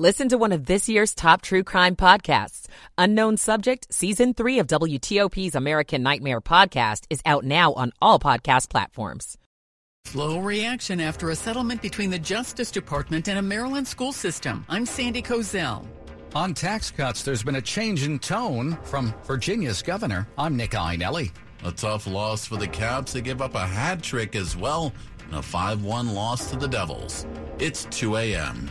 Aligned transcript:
Listen 0.00 0.30
to 0.30 0.38
one 0.38 0.52
of 0.52 0.64
this 0.64 0.88
year's 0.88 1.14
top 1.14 1.42
true 1.42 1.62
crime 1.62 1.94
podcasts. 1.94 2.68
Unknown 2.96 3.36
Subject, 3.36 3.86
Season 3.92 4.32
3 4.32 4.60
of 4.60 4.66
WTOP's 4.66 5.54
American 5.54 6.02
Nightmare 6.02 6.40
podcast 6.40 7.04
is 7.10 7.20
out 7.26 7.44
now 7.44 7.74
on 7.74 7.92
all 8.00 8.18
podcast 8.18 8.70
platforms. 8.70 9.36
Slow 10.06 10.38
reaction 10.38 11.02
after 11.02 11.28
a 11.28 11.36
settlement 11.36 11.82
between 11.82 12.08
the 12.08 12.18
Justice 12.18 12.70
Department 12.70 13.28
and 13.28 13.38
a 13.38 13.42
Maryland 13.42 13.86
school 13.86 14.10
system. 14.10 14.64
I'm 14.70 14.86
Sandy 14.86 15.20
Kozel. 15.20 15.84
On 16.34 16.54
tax 16.54 16.90
cuts, 16.90 17.22
there's 17.22 17.42
been 17.42 17.56
a 17.56 17.60
change 17.60 18.02
in 18.02 18.18
tone 18.20 18.78
from 18.84 19.12
Virginia's 19.24 19.82
governor. 19.82 20.26
I'm 20.38 20.56
Nick 20.56 20.70
Iannelli. 20.70 21.30
A 21.62 21.72
tough 21.72 22.06
loss 22.06 22.46
for 22.46 22.56
the 22.56 22.68
Caps. 22.68 23.12
They 23.12 23.20
give 23.20 23.42
up 23.42 23.54
a 23.54 23.66
hat 23.66 24.02
trick 24.02 24.34
as 24.34 24.56
well 24.56 24.94
and 25.26 25.34
a 25.34 25.42
5 25.42 25.84
1 25.84 26.14
loss 26.14 26.48
to 26.48 26.56
the 26.56 26.68
Devils. 26.68 27.26
It's 27.58 27.84
2 27.90 28.16
a.m. 28.16 28.70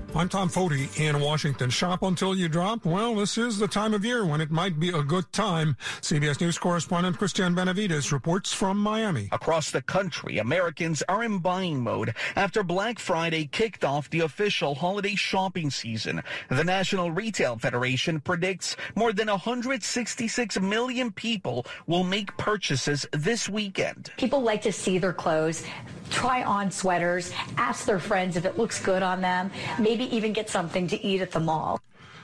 I'm 0.13 0.27
Tom 0.27 0.49
Foti 0.49 0.99
in 0.99 1.21
Washington. 1.21 1.69
Shop 1.69 2.03
until 2.03 2.35
you 2.35 2.49
drop. 2.49 2.83
Well, 2.83 3.15
this 3.15 3.37
is 3.37 3.57
the 3.57 3.67
time 3.67 3.93
of 3.93 4.03
year 4.03 4.25
when 4.25 4.41
it 4.41 4.51
might 4.51 4.77
be 4.77 4.89
a 4.89 5.01
good 5.01 5.31
time. 5.31 5.77
CBS 6.01 6.41
News 6.41 6.57
correspondent 6.57 7.17
Christian 7.17 7.55
Benavides 7.55 8.11
reports 8.11 8.51
from 8.51 8.77
Miami. 8.77 9.29
Across 9.31 9.71
the 9.71 9.81
country, 9.81 10.39
Americans 10.39 11.01
are 11.07 11.23
in 11.23 11.37
buying 11.39 11.81
mode 11.81 12.13
after 12.35 12.61
Black 12.61 12.99
Friday 12.99 13.45
kicked 13.45 13.85
off 13.85 14.09
the 14.09 14.19
official 14.19 14.75
holiday 14.75 15.15
shopping 15.15 15.71
season. 15.71 16.21
The 16.49 16.65
National 16.65 17.09
Retail 17.09 17.57
Federation 17.57 18.19
predicts 18.19 18.75
more 18.95 19.13
than 19.13 19.29
166 19.29 20.59
million 20.59 21.11
people 21.13 21.65
will 21.87 22.03
make 22.03 22.35
purchases 22.35 23.07
this 23.13 23.47
weekend. 23.47 24.11
People 24.17 24.41
like 24.41 24.61
to 24.63 24.73
see 24.73 24.97
their 24.97 25.13
clothes, 25.13 25.63
try 26.11 26.43
on 26.43 26.69
sweaters, 26.69 27.31
ask 27.57 27.85
their 27.85 27.99
friends 27.99 28.37
if 28.37 28.45
it 28.45 28.57
looks 28.57 28.79
good 28.83 29.01
on 29.01 29.21
them, 29.21 29.49
maybe 29.79 30.03
even 30.15 30.33
get 30.33 30.49
something 30.49 30.87
to 30.87 31.03
eat 31.03 31.21
at 31.21 31.31
the 31.31 31.39
mall. 31.39 31.79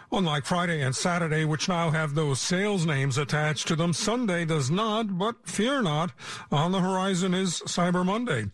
Unlike 0.10 0.46
Friday 0.46 0.82
and 0.82 0.96
Saturday, 0.96 1.44
which 1.44 1.68
now 1.68 1.92
have 1.92 2.16
those 2.16 2.40
sales 2.40 2.86
names 2.86 3.18
attached 3.18 3.68
to 3.68 3.76
them, 3.76 3.92
Sunday 3.92 4.46
does 4.46 4.72
not, 4.72 5.18
but 5.18 5.36
fear 5.44 5.82
not. 5.82 6.14
On 6.50 6.72
the 6.72 6.80
horizon 6.80 7.34
is 7.34 7.62
Cyber 7.66 8.06
Monday. 8.06 8.46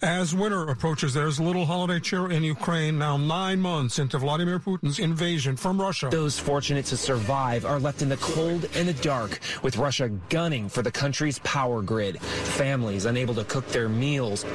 As 0.00 0.34
winter 0.34 0.62
approaches, 0.68 1.12
there's 1.12 1.38
a 1.38 1.42
little 1.42 1.66
holiday 1.66 2.00
cheer 2.00 2.30
in 2.30 2.42
Ukraine 2.42 2.98
now 2.98 3.18
nine 3.18 3.60
months 3.60 3.98
into 3.98 4.16
Vladimir 4.16 4.58
Putin's 4.58 4.98
invasion 4.98 5.54
from 5.54 5.78
Russia. 5.78 6.08
Those 6.10 6.38
fortunate 6.38 6.86
to 6.86 6.96
survive 6.96 7.66
are 7.66 7.78
left 7.78 8.00
in 8.00 8.08
the 8.08 8.16
cold 8.16 8.66
and 8.74 8.88
the 8.88 8.94
dark, 8.94 9.38
with 9.62 9.76
Russia 9.76 10.08
gunning 10.30 10.70
for 10.70 10.80
the 10.80 10.90
country's 10.90 11.38
power 11.40 11.82
grid. 11.82 12.22
Families 12.22 13.04
unable 13.04 13.34
to 13.34 13.44
cook 13.44 13.68
their 13.68 13.90
meals. 13.90 14.46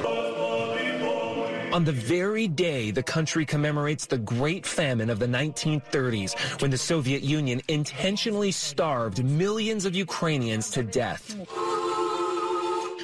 On 1.74 1.84
the 1.84 1.92
very 1.92 2.48
day 2.48 2.92
the 2.92 3.04
country 3.04 3.46
commemorates 3.46 4.06
the 4.06 4.18
Great 4.18 4.66
Famine 4.66 5.10
of 5.10 5.20
the 5.20 5.28
1930s, 5.28 6.62
when 6.62 6.72
the 6.72 6.78
Soviet 6.78 7.24
Union 7.24 7.62
intentionally 7.68 8.52
starved 8.52 9.24
millions 9.24 9.84
of 9.86 9.94
Ukrainians 9.94 10.70
to 10.72 10.82
death. 10.82 11.36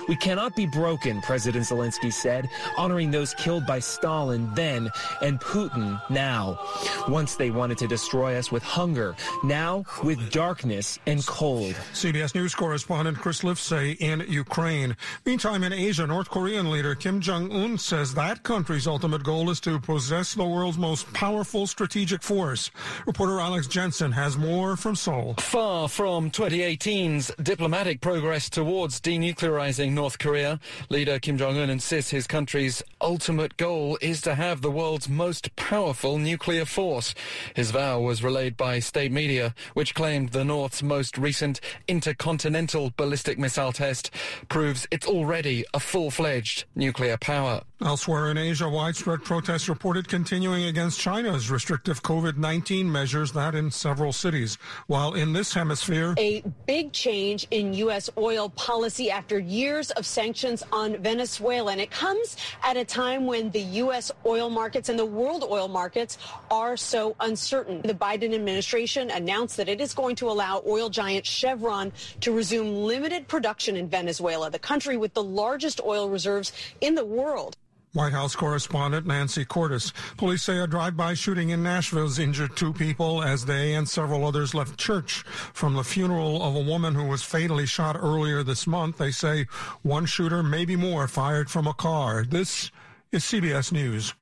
We 0.08 0.16
cannot 0.16 0.56
be 0.56 0.66
broken, 0.66 1.22
President 1.22 1.66
Zelensky 1.66 2.12
said, 2.12 2.50
honoring 2.78 3.12
those 3.12 3.34
killed 3.36 3.66
by 3.66 3.80
Stalin 3.80 4.50
then 4.54 4.90
and 5.22 5.40
Putin 5.40 6.02
now. 6.10 6.60
Once 7.08 7.36
they 7.36 7.52
wanted 7.52 7.78
to 7.80 7.88
destroy 7.88 8.38
us 8.38 8.52
with 8.52 8.64
hunger, 8.64 9.16
now 9.44 9.84
with 10.04 10.32
darkness 10.32 11.00
and 11.06 11.26
cold. 11.26 11.76
CBS 11.94 12.36
News 12.36 12.54
correspondent 12.56 13.18
Chris 13.18 13.42
Livesay 13.42 13.96
in 14.00 14.26
Ukraine. 14.28 14.96
Meantime, 15.26 15.64
in 15.64 15.74
Asia, 15.74 16.06
North 16.06 16.30
Korean 16.30 16.70
leader 16.70 16.96
Kim 16.96 17.22
Jong-un 17.22 17.78
says 17.78 18.14
that 18.14 18.44
country's 18.44 18.88
ultimate 18.88 19.24
goal 19.24 19.50
is 19.50 19.60
to 19.62 19.80
possess 19.80 20.34
the 20.34 20.46
world's 20.46 20.78
most 20.78 21.12
powerful 21.14 21.68
strategic 21.68 22.22
force. 22.22 22.72
Reporter 23.06 23.40
Alex 23.40 23.68
Jensen 23.68 24.12
has 24.12 24.38
more 24.38 24.76
from 24.76 24.96
Seoul. 24.96 25.36
Far 25.40 25.88
from 25.88 26.30
2018's 26.32 27.32
diplomatic 27.42 28.02
progress 28.02 28.50
towards 28.50 29.00
denuclearizing 29.00 29.93
North 29.94 30.20
Korea, 30.20 30.60
leader 30.90 31.20
Kim 31.20 31.38
Jong 31.38 31.58
un 31.58 31.70
insists 31.70 32.12
his 32.12 32.28
country's 32.28 32.82
ultimate 33.02 33.58
goal 33.58 33.98
is 34.02 34.22
to 34.22 34.36
have 34.36 34.62
the 34.62 34.72
world's 34.72 35.10
most 35.10 35.56
powerful 35.56 36.18
nuclear 36.18 36.66
force. 36.66 37.14
His 37.56 37.72
vow 37.72 38.00
was 38.00 38.24
relayed 38.24 38.58
by 38.58 38.80
state 38.80 39.12
media, 39.12 39.54
which 39.74 39.96
claimed 39.96 40.30
the 40.30 40.44
North's 40.44 40.84
most 40.84 41.18
recent 41.18 41.60
intercontinental 41.88 42.94
ballistic 42.98 43.38
missile 43.38 43.72
test 43.72 44.12
proves 44.50 44.88
it's 44.92 45.08
already 45.08 45.66
a 45.74 45.80
full 45.80 46.12
fledged 46.12 46.66
nuclear 46.76 47.18
power. 47.18 47.62
Elsewhere 47.84 48.32
in 48.32 48.38
Asia, 48.38 48.70
widespread 48.70 49.24
protests 49.24 49.68
reported 49.68 50.08
continuing 50.08 50.64
against 50.66 51.02
China's 51.02 51.52
restrictive 51.52 52.02
COVID 52.02 52.38
19 52.38 52.90
measures, 52.90 53.34
that 53.34 53.56
in 53.56 53.70
several 53.70 54.14
cities. 54.14 54.58
While 54.88 55.16
in 55.16 55.34
this 55.34 55.54
hemisphere, 55.54 56.16
a 56.18 56.44
big 56.66 56.94
change 56.94 57.46
in 57.52 57.74
U.S. 57.74 58.10
oil 58.18 58.50
policy 58.50 59.12
after 59.12 59.38
years 59.38 59.83
of 59.92 60.06
sanctions 60.06 60.64
on 60.72 60.98
Venezuela. 60.98 61.72
And 61.72 61.82
it 61.82 61.92
comes 61.92 62.38
at 62.64 62.78
a 62.78 62.86
time 62.86 63.26
when 63.26 63.50
the 63.52 63.62
U.S. 63.62 64.12
oil 64.26 64.50
markets 64.50 64.90
and 64.90 64.98
the 64.98 65.06
world 65.06 65.44
oil 65.44 65.68
markets 65.68 66.18
are 66.52 66.78
so 66.78 67.16
uncertain. 67.20 67.82
The 67.82 67.94
Biden 67.94 68.34
administration 68.34 69.10
announced 69.12 69.58
that 69.58 69.70
it 69.70 69.82
is 69.82 69.94
going 69.94 70.16
to 70.18 70.30
allow 70.30 70.64
oil 70.66 70.90
giant 70.90 71.26
Chevron 71.26 71.92
to 72.22 72.32
resume 72.32 72.84
limited 72.84 73.28
production 73.28 73.76
in 73.76 73.88
Venezuela, 73.88 74.50
the 74.50 74.60
country 74.60 74.98
with 74.98 75.14
the 75.14 75.24
largest 75.24 75.82
oil 75.82 76.10
reserves 76.10 76.52
in 76.82 76.96
the 76.96 77.06
world. 77.06 77.58
White 77.94 78.12
House 78.12 78.36
correspondent 78.36 79.06
Nancy 79.06 79.46
Cordes. 79.46 79.94
Police 80.18 80.42
say 80.42 80.58
a 80.58 80.66
drive-by 80.66 81.14
shooting 81.14 81.52
in 81.52 81.62
Nashville 81.62 82.08
has 82.08 82.18
injured 82.18 82.56
two 82.56 82.74
people 82.74 83.22
as 83.22 83.46
they 83.46 83.76
and 83.76 83.88
several 83.88 84.26
others 84.26 84.56
left 84.56 84.80
church 84.80 85.24
from 85.54 85.76
the 85.76 85.84
funeral 85.84 86.42
of 86.42 86.56
a 86.56 86.60
woman 86.60 86.96
who 86.96 87.06
was 87.06 87.22
fatally 87.22 87.68
shot 87.68 87.96
earlier 87.96 88.42
this 88.42 88.66
month. 88.66 88.98
They 88.98 89.12
say 89.12 89.46
one 89.84 90.08
shooter, 90.08 90.42
maybe 90.42 90.76
more, 90.76 91.08
fired 91.08 91.52
from 91.52 91.68
a 91.68 91.74
car. 91.76 92.26
This 92.28 92.72
is 93.12 93.24
CBS 93.24 93.72
News. 93.72 94.16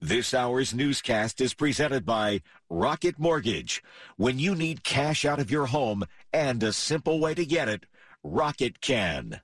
This 0.00 0.34
hour's 0.34 0.74
newscast 0.74 1.40
is 1.40 1.54
presented 1.54 2.04
by 2.04 2.42
Rocket 2.68 3.20
Mortgage. 3.20 3.84
When 4.16 4.40
you 4.40 4.56
need 4.56 4.82
cash 4.82 5.24
out 5.24 5.38
of 5.38 5.48
your 5.48 5.66
home 5.66 6.02
and 6.32 6.60
a 6.60 6.72
simple 6.72 7.20
way 7.20 7.34
to 7.34 7.46
get 7.46 7.68
it, 7.68 7.86
Rocket 8.24 8.80
can. 8.80 9.42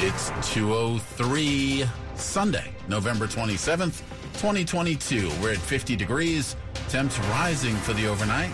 It's 0.00 0.30
203 0.52 1.84
Sunday, 2.14 2.70
November 2.86 3.26
27th, 3.26 3.98
2022. 4.34 5.28
We're 5.42 5.54
at 5.54 5.58
50 5.58 5.96
degrees. 5.96 6.54
Temps 6.88 7.18
rising 7.30 7.74
for 7.78 7.94
the 7.94 8.06
overnight. 8.06 8.52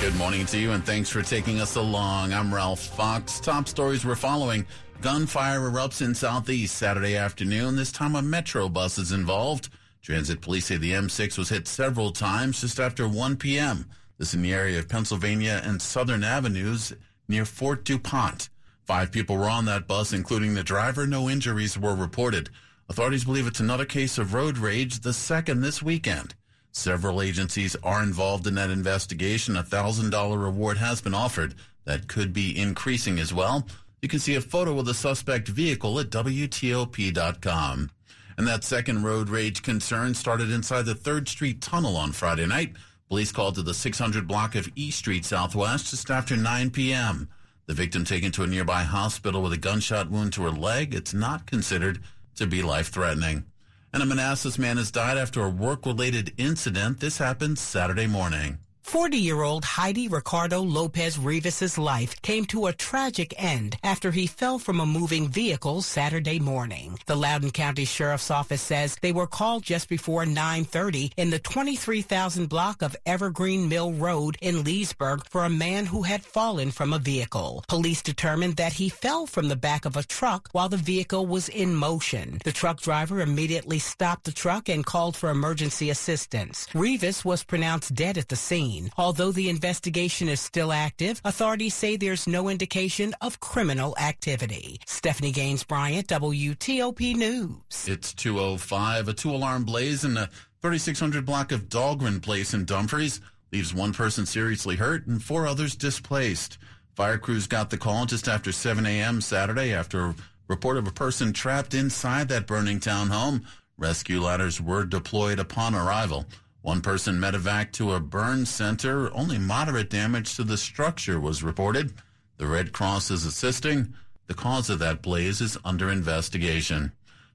Good 0.00 0.16
morning 0.16 0.44
to 0.46 0.58
you 0.58 0.72
and 0.72 0.84
thanks 0.84 1.08
for 1.08 1.22
taking 1.22 1.60
us 1.60 1.76
along. 1.76 2.32
I'm 2.32 2.52
Ralph 2.52 2.80
Fox. 2.80 3.38
Top 3.38 3.68
stories 3.68 4.04
we're 4.04 4.16
following. 4.16 4.66
Gunfire 5.00 5.60
erupts 5.60 6.04
in 6.04 6.12
Southeast 6.12 6.74
Saturday 6.74 7.16
afternoon. 7.16 7.76
This 7.76 7.92
time 7.92 8.16
a 8.16 8.22
Metro 8.22 8.68
bus 8.68 8.98
is 8.98 9.12
involved. 9.12 9.68
Transit 10.02 10.40
police 10.40 10.66
say 10.66 10.76
the 10.76 10.90
M6 10.90 11.38
was 11.38 11.50
hit 11.50 11.68
several 11.68 12.10
times 12.10 12.62
just 12.62 12.80
after 12.80 13.06
1 13.06 13.36
p.m. 13.36 13.86
This 14.18 14.28
is 14.28 14.34
in 14.34 14.42
the 14.42 14.54
area 14.54 14.78
of 14.78 14.88
Pennsylvania 14.88 15.60
and 15.64 15.80
Southern 15.80 16.22
Avenues 16.22 16.92
near 17.28 17.44
Fort 17.44 17.84
DuPont. 17.84 18.48
Five 18.84 19.12
people 19.12 19.36
were 19.36 19.48
on 19.48 19.64
that 19.66 19.86
bus, 19.86 20.12
including 20.12 20.54
the 20.54 20.62
driver. 20.62 21.06
No 21.06 21.30
injuries 21.30 21.78
were 21.78 21.94
reported. 21.94 22.50
Authorities 22.88 23.24
believe 23.24 23.46
it's 23.46 23.60
another 23.60 23.84
case 23.84 24.18
of 24.18 24.34
road 24.34 24.58
rage, 24.58 25.00
the 25.00 25.12
second 25.12 25.60
this 25.60 25.82
weekend. 25.82 26.34
Several 26.72 27.22
agencies 27.22 27.76
are 27.82 28.02
involved 28.02 28.46
in 28.46 28.54
that 28.56 28.70
investigation. 28.70 29.56
A 29.56 29.62
$1,000 29.62 30.42
reward 30.42 30.78
has 30.78 31.00
been 31.00 31.14
offered. 31.14 31.54
That 31.84 32.08
could 32.08 32.32
be 32.32 32.58
increasing 32.58 33.18
as 33.18 33.32
well. 33.32 33.66
You 34.00 34.08
can 34.08 34.18
see 34.18 34.34
a 34.34 34.40
photo 34.40 34.78
of 34.78 34.86
the 34.86 34.94
suspect 34.94 35.48
vehicle 35.48 35.98
at 36.00 36.10
WTOP.com. 36.10 37.90
And 38.36 38.48
that 38.48 38.64
second 38.64 39.04
road 39.04 39.28
rage 39.28 39.62
concern 39.62 40.14
started 40.14 40.50
inside 40.50 40.86
the 40.86 40.94
3rd 40.94 41.28
Street 41.28 41.60
Tunnel 41.60 41.96
on 41.96 42.12
Friday 42.12 42.46
night. 42.46 42.72
Police 43.12 43.30
called 43.30 43.56
to 43.56 43.62
the 43.62 43.74
600 43.74 44.26
block 44.26 44.54
of 44.54 44.70
E 44.74 44.90
Street 44.90 45.26
Southwest 45.26 45.90
just 45.90 46.10
after 46.10 46.34
9 46.34 46.70
p.m. 46.70 47.28
The 47.66 47.74
victim 47.74 48.06
taken 48.06 48.32
to 48.32 48.42
a 48.42 48.46
nearby 48.46 48.84
hospital 48.84 49.42
with 49.42 49.52
a 49.52 49.58
gunshot 49.58 50.10
wound 50.10 50.32
to 50.32 50.44
her 50.44 50.50
leg. 50.50 50.94
It's 50.94 51.12
not 51.12 51.44
considered 51.44 52.00
to 52.36 52.46
be 52.46 52.62
life 52.62 52.88
threatening. 52.88 53.44
And 53.92 54.02
a 54.02 54.06
Manassas 54.06 54.58
man 54.58 54.78
has 54.78 54.90
died 54.90 55.18
after 55.18 55.42
a 55.42 55.50
work 55.50 55.84
related 55.84 56.32
incident. 56.38 57.00
This 57.00 57.18
happened 57.18 57.58
Saturday 57.58 58.06
morning. 58.06 58.60
40-year-old 58.84 59.64
Heidi 59.64 60.08
Ricardo 60.08 60.60
Lopez 60.60 61.18
Rivas' 61.18 61.78
life 61.78 62.20
came 62.22 62.44
to 62.46 62.66
a 62.66 62.72
tragic 62.72 63.34
end 63.38 63.76
after 63.82 64.10
he 64.10 64.26
fell 64.26 64.58
from 64.58 64.80
a 64.80 64.86
moving 64.86 65.28
vehicle 65.28 65.80
Saturday 65.82 66.38
morning. 66.38 66.98
The 67.06 67.16
Loudoun 67.16 67.52
County 67.52 67.84
Sheriff's 67.84 68.30
Office 68.30 68.60
says 68.60 68.96
they 69.00 69.12
were 69.12 69.26
called 69.26 69.62
just 69.62 69.88
before 69.88 70.24
9.30 70.24 71.12
in 71.16 71.30
the 71.30 71.38
23,000 71.38 72.48
block 72.48 72.82
of 72.82 72.96
Evergreen 73.06 73.68
Mill 73.68 73.92
Road 73.92 74.36
in 74.42 74.62
Leesburg 74.64 75.24
for 75.28 75.44
a 75.44 75.50
man 75.50 75.86
who 75.86 76.02
had 76.02 76.24
fallen 76.24 76.70
from 76.70 76.92
a 76.92 76.98
vehicle. 76.98 77.64
Police 77.68 78.02
determined 78.02 78.56
that 78.56 78.74
he 78.74 78.88
fell 78.88 79.26
from 79.26 79.48
the 79.48 79.56
back 79.56 79.84
of 79.84 79.96
a 79.96 80.02
truck 80.02 80.48
while 80.52 80.68
the 80.68 80.76
vehicle 80.76 81.26
was 81.26 81.48
in 81.48 81.74
motion. 81.74 82.38
The 82.44 82.52
truck 82.52 82.80
driver 82.80 83.20
immediately 83.20 83.78
stopped 83.78 84.24
the 84.24 84.32
truck 84.32 84.68
and 84.68 84.84
called 84.84 85.16
for 85.16 85.30
emergency 85.30 85.88
assistance. 85.88 86.66
Rivas 86.74 87.24
was 87.24 87.42
pronounced 87.42 87.94
dead 87.94 88.18
at 88.18 88.28
the 88.28 88.36
scene. 88.36 88.81
Although 88.96 89.32
the 89.32 89.48
investigation 89.48 90.28
is 90.28 90.40
still 90.40 90.72
active, 90.72 91.20
authorities 91.24 91.74
say 91.74 91.96
there's 91.96 92.26
no 92.26 92.48
indication 92.48 93.14
of 93.20 93.40
criminal 93.40 93.96
activity. 93.98 94.80
Stephanie 94.86 95.32
Gaines 95.32 95.64
Bryant, 95.64 96.08
WTOP 96.08 97.14
News. 97.16 97.88
It's 97.88 98.14
205. 98.14 99.08
A 99.08 99.12
two 99.12 99.30
alarm 99.30 99.64
blaze 99.64 100.04
in 100.04 100.14
the 100.14 100.28
3600 100.62 101.26
block 101.26 101.52
of 101.52 101.68
Dahlgren 101.68 102.22
Place 102.22 102.54
in 102.54 102.64
Dumfries 102.64 103.20
leaves 103.52 103.74
one 103.74 103.92
person 103.92 104.26
seriously 104.26 104.76
hurt 104.76 105.06
and 105.06 105.22
four 105.22 105.46
others 105.46 105.76
displaced. 105.76 106.58
Fire 106.94 107.18
crews 107.18 107.46
got 107.46 107.70
the 107.70 107.78
call 107.78 108.06
just 108.06 108.28
after 108.28 108.52
7 108.52 108.84
a.m. 108.86 109.20
Saturday 109.20 109.72
after 109.72 110.06
a 110.06 110.14
report 110.48 110.76
of 110.76 110.86
a 110.86 110.92
person 110.92 111.32
trapped 111.32 111.74
inside 111.74 112.28
that 112.28 112.46
burning 112.46 112.80
townhome. 112.80 113.44
Rescue 113.78 114.20
ladders 114.20 114.60
were 114.60 114.84
deployed 114.84 115.38
upon 115.38 115.74
arrival. 115.74 116.26
One 116.62 116.80
person 116.80 117.18
medevac 117.18 117.72
to 117.72 117.92
a 117.92 118.00
burn 118.00 118.46
center. 118.46 119.12
Only 119.12 119.36
moderate 119.36 119.90
damage 119.90 120.36
to 120.36 120.44
the 120.44 120.56
structure 120.56 121.18
was 121.18 121.42
reported. 121.42 121.92
The 122.38 122.46
Red 122.46 122.72
Cross 122.72 123.10
is 123.10 123.26
assisting. 123.26 123.94
The 124.28 124.34
cause 124.34 124.70
of 124.70 124.78
that 124.78 125.02
blaze 125.02 125.40
is 125.40 125.58
under 125.64 125.90
investigation. 125.90 126.92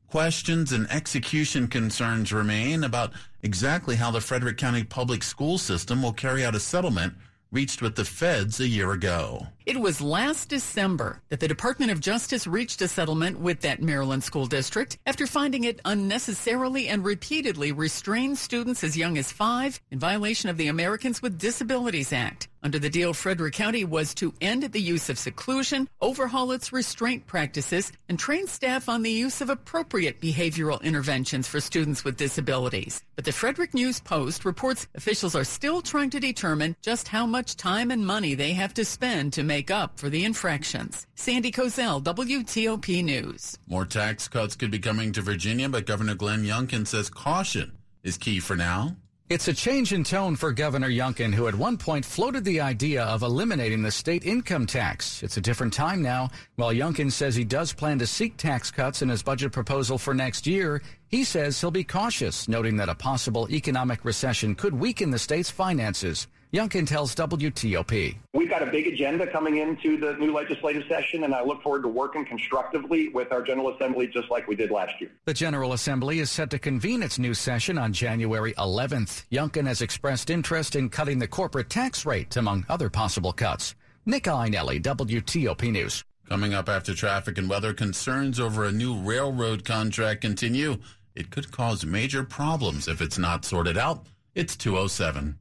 Questions 0.09 0.71
and 0.71 0.89
execution 0.89 1.67
concerns 1.67 2.31
remain 2.31 2.85
about 2.85 3.11
exactly 3.41 3.97
how 3.97 4.11
the 4.11 4.21
Frederick 4.21 4.57
County 4.57 4.85
Public 4.85 5.21
School 5.23 5.57
System 5.57 6.01
will 6.01 6.13
carry 6.13 6.45
out 6.45 6.55
a 6.55 6.59
settlement 6.61 7.13
reached 7.51 7.81
with 7.81 7.95
the 7.95 8.05
feds 8.05 8.59
a 8.59 8.67
year 8.67 8.91
ago. 8.91 9.47
It 9.65 9.79
was 9.79 10.01
last 10.01 10.49
December 10.49 11.21
that 11.29 11.39
the 11.39 11.47
Department 11.47 11.91
of 11.91 11.99
Justice 11.99 12.47
reached 12.47 12.81
a 12.81 12.87
settlement 12.87 13.39
with 13.39 13.61
that 13.61 13.81
Maryland 13.81 14.23
school 14.23 14.45
district 14.45 14.97
after 15.05 15.27
finding 15.27 15.63
it 15.63 15.81
unnecessarily 15.85 16.87
and 16.87 17.05
repeatedly 17.05 17.71
restrained 17.71 18.37
students 18.37 18.83
as 18.83 18.97
young 18.97 19.17
as 19.17 19.31
five 19.31 19.81
in 19.91 19.99
violation 19.99 20.49
of 20.49 20.57
the 20.57 20.67
Americans 20.67 21.21
with 21.21 21.39
Disabilities 21.39 22.13
Act. 22.13 22.47
Under 22.67 22.79
the 22.79 22.89
deal, 22.89 23.13
Frederick 23.13 23.53
County 23.53 23.85
was 23.85 24.13
to 24.15 24.33
end 24.41 24.63
the 24.63 24.81
use 24.81 25.09
of 25.09 25.17
seclusion, 25.17 25.87
overhaul 26.01 26.51
its 26.51 26.73
restraint 26.73 27.25
practices, 27.25 27.93
and 28.09 28.19
train 28.19 28.45
staff 28.45 28.89
on 28.89 29.03
the 29.03 29.09
use 29.09 29.39
of 29.39 29.49
appropriate 29.49 30.19
behavioral 30.19 30.83
interventions 30.83 31.47
for 31.47 31.61
students 31.61 32.03
with 32.03 32.17
disabilities. 32.17 33.01
But 33.15 33.23
the 33.23 33.31
Frederick 33.31 33.73
News 33.73 34.01
Post 34.01 34.43
reports 34.43 34.85
officials 34.95 35.33
are 35.33 35.45
still 35.45 35.81
trying 35.81 36.09
to 36.09 36.19
determine 36.19 36.75
just 36.81 37.07
how 37.07 37.25
much 37.25 37.55
time 37.55 37.89
and 37.89 38.05
money 38.05 38.35
they 38.35 38.51
have 38.51 38.73
to 38.73 38.83
spend 38.83 39.31
to 39.31 39.43
make 39.43 39.71
up 39.71 39.97
for 39.97 40.09
the 40.09 40.25
infractions. 40.25 41.07
Sandy 41.15 41.53
Kozel, 41.53 42.03
WTOP 42.03 43.01
News. 43.01 43.57
More 43.65 43.85
tax 43.85 44.27
cuts 44.27 44.57
could 44.57 44.71
be 44.71 44.79
coming 44.79 45.13
to 45.13 45.21
Virginia, 45.21 45.69
but 45.69 45.85
Governor 45.85 46.15
Glenn 46.15 46.43
Youngkin 46.43 46.85
says 46.85 47.09
caution 47.09 47.77
is 48.03 48.17
key 48.17 48.41
for 48.41 48.57
now. 48.57 48.97
It's 49.29 49.49
a 49.49 49.53
change 49.53 49.91
in 49.91 50.05
tone 50.05 50.37
for 50.37 50.53
Governor 50.53 50.87
Youngkin, 50.87 51.33
who 51.33 51.49
at 51.49 51.55
one 51.55 51.75
point 51.75 52.05
floated 52.05 52.45
the 52.45 52.61
idea 52.61 53.03
of 53.03 53.23
eliminating 53.23 53.81
the 53.81 53.91
state 53.91 54.25
income 54.25 54.65
tax. 54.65 55.21
It's 55.21 55.35
a 55.35 55.41
different 55.41 55.73
time 55.73 56.01
now. 56.01 56.29
While 56.55 56.71
Youngkin 56.71 57.11
says 57.11 57.35
he 57.35 57.43
does 57.43 57.73
plan 57.73 57.99
to 57.99 58.07
seek 58.07 58.37
tax 58.37 58.71
cuts 58.71 59.01
in 59.01 59.09
his 59.09 59.21
budget 59.21 59.51
proposal 59.51 59.97
for 59.97 60.13
next 60.13 60.47
year, 60.47 60.81
he 61.09 61.25
says 61.25 61.59
he'll 61.59 61.71
be 61.71 61.83
cautious, 61.83 62.47
noting 62.47 62.77
that 62.77 62.87
a 62.87 62.95
possible 62.95 63.49
economic 63.51 64.05
recession 64.05 64.55
could 64.55 64.73
weaken 64.73 65.11
the 65.11 65.19
state's 65.19 65.51
finances. 65.51 66.27
Youngkin 66.53 66.87
tells 66.87 67.13
WTOP. 67.13 68.15
We've 68.33 68.49
got 68.49 68.61
a 68.61 68.67
big 68.67 68.87
agenda 68.87 69.27
coming 69.27 69.57
into 69.57 69.97
the 69.97 70.13
new 70.13 70.33
legislative 70.33 70.83
session, 70.87 71.25
and 71.25 71.35
I 71.35 71.43
look 71.43 71.61
forward 71.61 71.81
to 71.81 71.89
working 71.89 72.23
constructively 72.23 73.09
with 73.09 73.33
our 73.33 73.41
General 73.41 73.75
Assembly 73.75 74.07
just 74.07 74.31
like 74.31 74.47
we 74.47 74.55
did 74.55 74.71
last 74.71 74.93
year. 75.01 75.11
The 75.25 75.33
General 75.33 75.73
Assembly 75.73 76.19
is 76.19 76.31
set 76.31 76.49
to 76.51 76.59
convene 76.59 77.03
its 77.03 77.19
new 77.19 77.33
session 77.33 77.77
on 77.77 77.91
January 77.91 78.53
11th. 78.53 79.25
Youngkin 79.29 79.67
has 79.67 79.81
expressed 79.81 80.29
interest 80.29 80.77
in 80.77 80.89
cutting 80.89 81.19
the 81.19 81.27
corporate 81.27 81.69
tax 81.69 82.05
rate, 82.05 82.37
among 82.37 82.65
other 82.69 82.89
possible 82.89 83.33
cuts. 83.33 83.75
Nick 84.05 84.23
Iannelli, 84.23 84.81
WTOP 84.81 85.69
News. 85.69 86.05
Coming 86.29 86.53
up 86.53 86.69
after 86.69 86.93
traffic 86.93 87.37
and 87.37 87.49
weather, 87.49 87.73
concerns 87.73 88.39
over 88.39 88.63
a 88.63 88.71
new 88.71 88.95
railroad 88.95 89.65
contract 89.65 90.21
continue. 90.21 90.77
It 91.13 91.29
could 91.29 91.51
cause 91.51 91.85
major 91.85 92.23
problems 92.23 92.87
if 92.87 93.01
it's 93.01 93.17
not 93.17 93.43
sorted 93.43 93.77
out. 93.77 94.05
It's 94.33 94.55
207. 94.55 95.37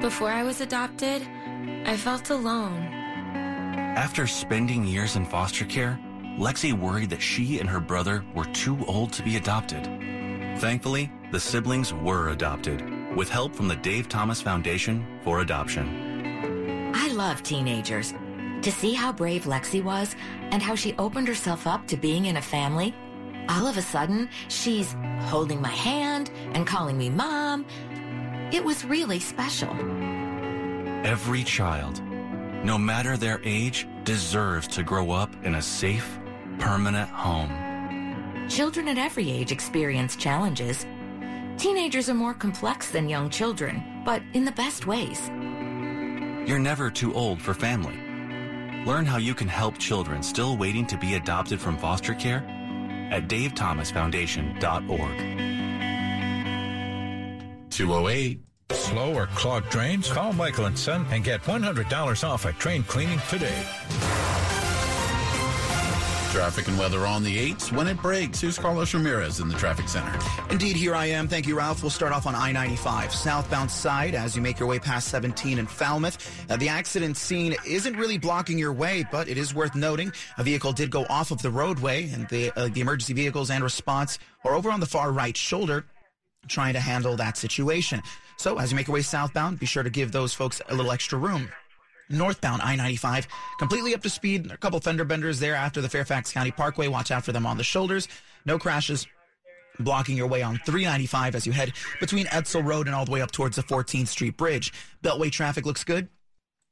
Before 0.00 0.30
I 0.30 0.44
was 0.44 0.60
adopted, 0.60 1.22
I 1.84 1.96
felt 1.96 2.30
alone. 2.30 2.86
After 3.96 4.28
spending 4.28 4.84
years 4.84 5.16
in 5.16 5.26
foster 5.26 5.64
care, 5.64 5.98
Lexi 6.38 6.72
worried 6.72 7.10
that 7.10 7.20
she 7.20 7.58
and 7.58 7.68
her 7.68 7.80
brother 7.80 8.24
were 8.32 8.44
too 8.44 8.78
old 8.86 9.12
to 9.14 9.24
be 9.24 9.36
adopted. 9.36 9.84
Thankfully, 10.60 11.10
the 11.32 11.40
siblings 11.40 11.92
were 11.92 12.28
adopted 12.28 12.80
with 13.16 13.28
help 13.28 13.56
from 13.56 13.66
the 13.66 13.74
Dave 13.74 14.08
Thomas 14.08 14.40
Foundation 14.40 15.04
for 15.24 15.40
Adoption. 15.40 16.92
I 16.94 17.08
love 17.08 17.42
teenagers. 17.42 18.14
To 18.62 18.70
see 18.70 18.92
how 18.92 19.12
brave 19.12 19.44
Lexi 19.44 19.82
was 19.82 20.14
and 20.52 20.62
how 20.62 20.76
she 20.76 20.94
opened 20.98 21.26
herself 21.26 21.66
up 21.66 21.88
to 21.88 21.96
being 21.96 22.26
in 22.26 22.36
a 22.36 22.42
family, 22.42 22.94
all 23.48 23.66
of 23.66 23.78
a 23.78 23.82
sudden, 23.82 24.28
she's 24.48 24.94
holding 25.22 25.60
my 25.60 25.70
hand 25.70 26.30
and 26.52 26.66
calling 26.66 26.96
me 26.98 27.10
mom 27.10 27.47
it 28.52 28.64
was 28.64 28.84
really 28.84 29.20
special. 29.20 29.70
Every 31.04 31.44
child, 31.44 32.02
no 32.64 32.78
matter 32.78 33.16
their 33.16 33.40
age, 33.44 33.86
deserves 34.04 34.66
to 34.68 34.82
grow 34.82 35.10
up 35.10 35.30
in 35.44 35.56
a 35.56 35.62
safe, 35.62 36.18
permanent 36.58 37.10
home. 37.10 38.46
Children 38.48 38.88
at 38.88 38.98
every 38.98 39.30
age 39.30 39.52
experience 39.52 40.16
challenges. 40.16 40.86
Teenagers 41.58 42.08
are 42.08 42.14
more 42.14 42.34
complex 42.34 42.90
than 42.90 43.08
young 43.08 43.30
children, 43.30 44.02
but 44.04 44.22
in 44.32 44.44
the 44.44 44.52
best 44.52 44.86
ways. 44.86 45.28
You're 46.48 46.58
never 46.58 46.90
too 46.90 47.14
old 47.14 47.42
for 47.42 47.52
family. 47.52 47.96
Learn 48.86 49.04
how 49.04 49.18
you 49.18 49.34
can 49.34 49.48
help 49.48 49.76
children 49.76 50.22
still 50.22 50.56
waiting 50.56 50.86
to 50.86 50.96
be 50.96 51.14
adopted 51.14 51.60
from 51.60 51.76
foster 51.76 52.14
care 52.14 52.46
at 53.10 53.28
davethomasfoundation.org. 53.28 55.57
208. 57.78 58.40
Slow 58.72 59.14
or 59.14 59.26
clogged 59.28 59.70
drains? 59.70 60.10
Call 60.10 60.32
Michael 60.32 60.66
and 60.66 60.76
Son 60.76 61.06
and 61.12 61.22
get 61.22 61.40
$100 61.42 62.28
off 62.28 62.44
a 62.44 62.52
train 62.54 62.82
cleaning 62.82 63.20
today. 63.30 63.62
Traffic 66.32 66.66
and 66.66 66.76
weather 66.76 67.06
on 67.06 67.22
the 67.22 67.52
8s. 67.52 67.70
When 67.70 67.86
it 67.86 68.02
breaks, 68.02 68.40
here's 68.40 68.58
Carlos 68.58 68.92
Ramirez 68.92 69.38
in 69.38 69.48
the 69.48 69.54
traffic 69.54 69.88
center. 69.88 70.12
Indeed, 70.50 70.74
here 70.74 70.96
I 70.96 71.06
am. 71.06 71.28
Thank 71.28 71.46
you, 71.46 71.56
Ralph. 71.56 71.80
We'll 71.80 71.90
start 71.90 72.12
off 72.12 72.26
on 72.26 72.34
I 72.34 72.50
95, 72.50 73.14
southbound 73.14 73.70
side, 73.70 74.16
as 74.16 74.34
you 74.34 74.42
make 74.42 74.58
your 74.58 74.68
way 74.68 74.80
past 74.80 75.06
17 75.08 75.60
in 75.60 75.66
Falmouth. 75.66 76.46
Uh, 76.50 76.56
the 76.56 76.68
accident 76.68 77.16
scene 77.16 77.54
isn't 77.64 77.96
really 77.96 78.18
blocking 78.18 78.58
your 78.58 78.72
way, 78.72 79.06
but 79.12 79.28
it 79.28 79.38
is 79.38 79.54
worth 79.54 79.76
noting 79.76 80.12
a 80.36 80.42
vehicle 80.42 80.72
did 80.72 80.90
go 80.90 81.06
off 81.08 81.30
of 81.30 81.40
the 81.42 81.50
roadway, 81.50 82.10
and 82.10 82.28
the, 82.28 82.50
uh, 82.58 82.68
the 82.72 82.80
emergency 82.80 83.12
vehicles 83.12 83.50
and 83.50 83.62
response 83.62 84.18
are 84.44 84.54
over 84.54 84.68
on 84.68 84.80
the 84.80 84.86
far 84.86 85.12
right 85.12 85.36
shoulder 85.36 85.84
trying 86.46 86.74
to 86.74 86.80
handle 86.80 87.16
that 87.16 87.36
situation. 87.36 88.02
So 88.36 88.58
as 88.58 88.70
you 88.70 88.76
make 88.76 88.86
your 88.86 88.94
way 88.94 89.02
southbound, 89.02 89.58
be 89.58 89.66
sure 89.66 89.82
to 89.82 89.90
give 89.90 90.12
those 90.12 90.32
folks 90.32 90.62
a 90.68 90.74
little 90.74 90.92
extra 90.92 91.18
room. 91.18 91.48
Northbound 92.10 92.62
I-95, 92.62 93.26
completely 93.58 93.94
up 93.94 94.02
to 94.02 94.10
speed. 94.10 94.50
A 94.50 94.56
couple 94.56 94.80
fender 94.80 95.04
benders 95.04 95.40
there 95.40 95.54
after 95.54 95.80
the 95.80 95.88
Fairfax 95.88 96.32
County 96.32 96.50
Parkway. 96.50 96.88
Watch 96.88 97.10
out 97.10 97.24
for 97.24 97.32
them 97.32 97.46
on 97.46 97.56
the 97.56 97.64
shoulders. 97.64 98.08
No 98.46 98.58
crashes 98.58 99.06
blocking 99.80 100.16
your 100.16 100.26
way 100.26 100.42
on 100.42 100.58
395 100.64 101.34
as 101.34 101.46
you 101.46 101.52
head 101.52 101.72
between 102.00 102.26
Edsall 102.26 102.64
Road 102.64 102.86
and 102.86 102.96
all 102.96 103.04
the 103.04 103.10
way 103.10 103.20
up 103.20 103.30
towards 103.30 103.56
the 103.56 103.62
14th 103.62 104.08
Street 104.08 104.36
Bridge. 104.36 104.72
Beltway 105.02 105.30
traffic 105.30 105.66
looks 105.66 105.84
good. 105.84 106.08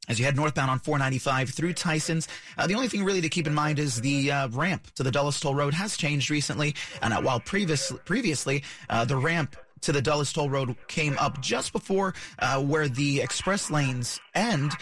As 0.09 0.19
you 0.19 0.25
head 0.25 0.37
northbound 0.37 0.71
on 0.71 0.79
495 0.79 1.51
through 1.51 1.73
Tyson's, 1.73 2.29
uh, 2.59 2.67
the 2.67 2.75
only 2.75 2.89
thing 2.89 3.05
really 3.05 3.21
to 3.21 3.29
keep 3.29 3.47
in 3.47 3.55
mind 3.55 3.79
is 3.79 4.01
the 4.01 4.31
uh, 4.31 4.49
ramp 4.49 4.87
to 4.95 5.03
the 5.03 5.11
Dulles 5.11 5.41
Toll 5.41 5.55
Road 5.55 5.75
has 5.75 5.97
changed 5.97 6.31
recently. 6.31 6.75
And 7.03 7.13
uh, 7.13 7.21
while 7.21 7.41
previous, 7.41 7.93
previously 8.05 8.63
uh, 8.89 9.05
the 9.05 9.17
ramp 9.17 9.57
to 9.83 9.93
the 9.93 10.01
Dulles 10.03 10.33
Toll 10.33 10.49
Road 10.49 10.77
came 10.89 11.17
up 11.19 11.41
just 11.41 11.73
before 11.73 12.15
uh, 12.39 12.63
where 12.63 12.89
the 12.89 13.21
express 13.21 13.71
lanes 13.71 14.21
end, 14.35 14.73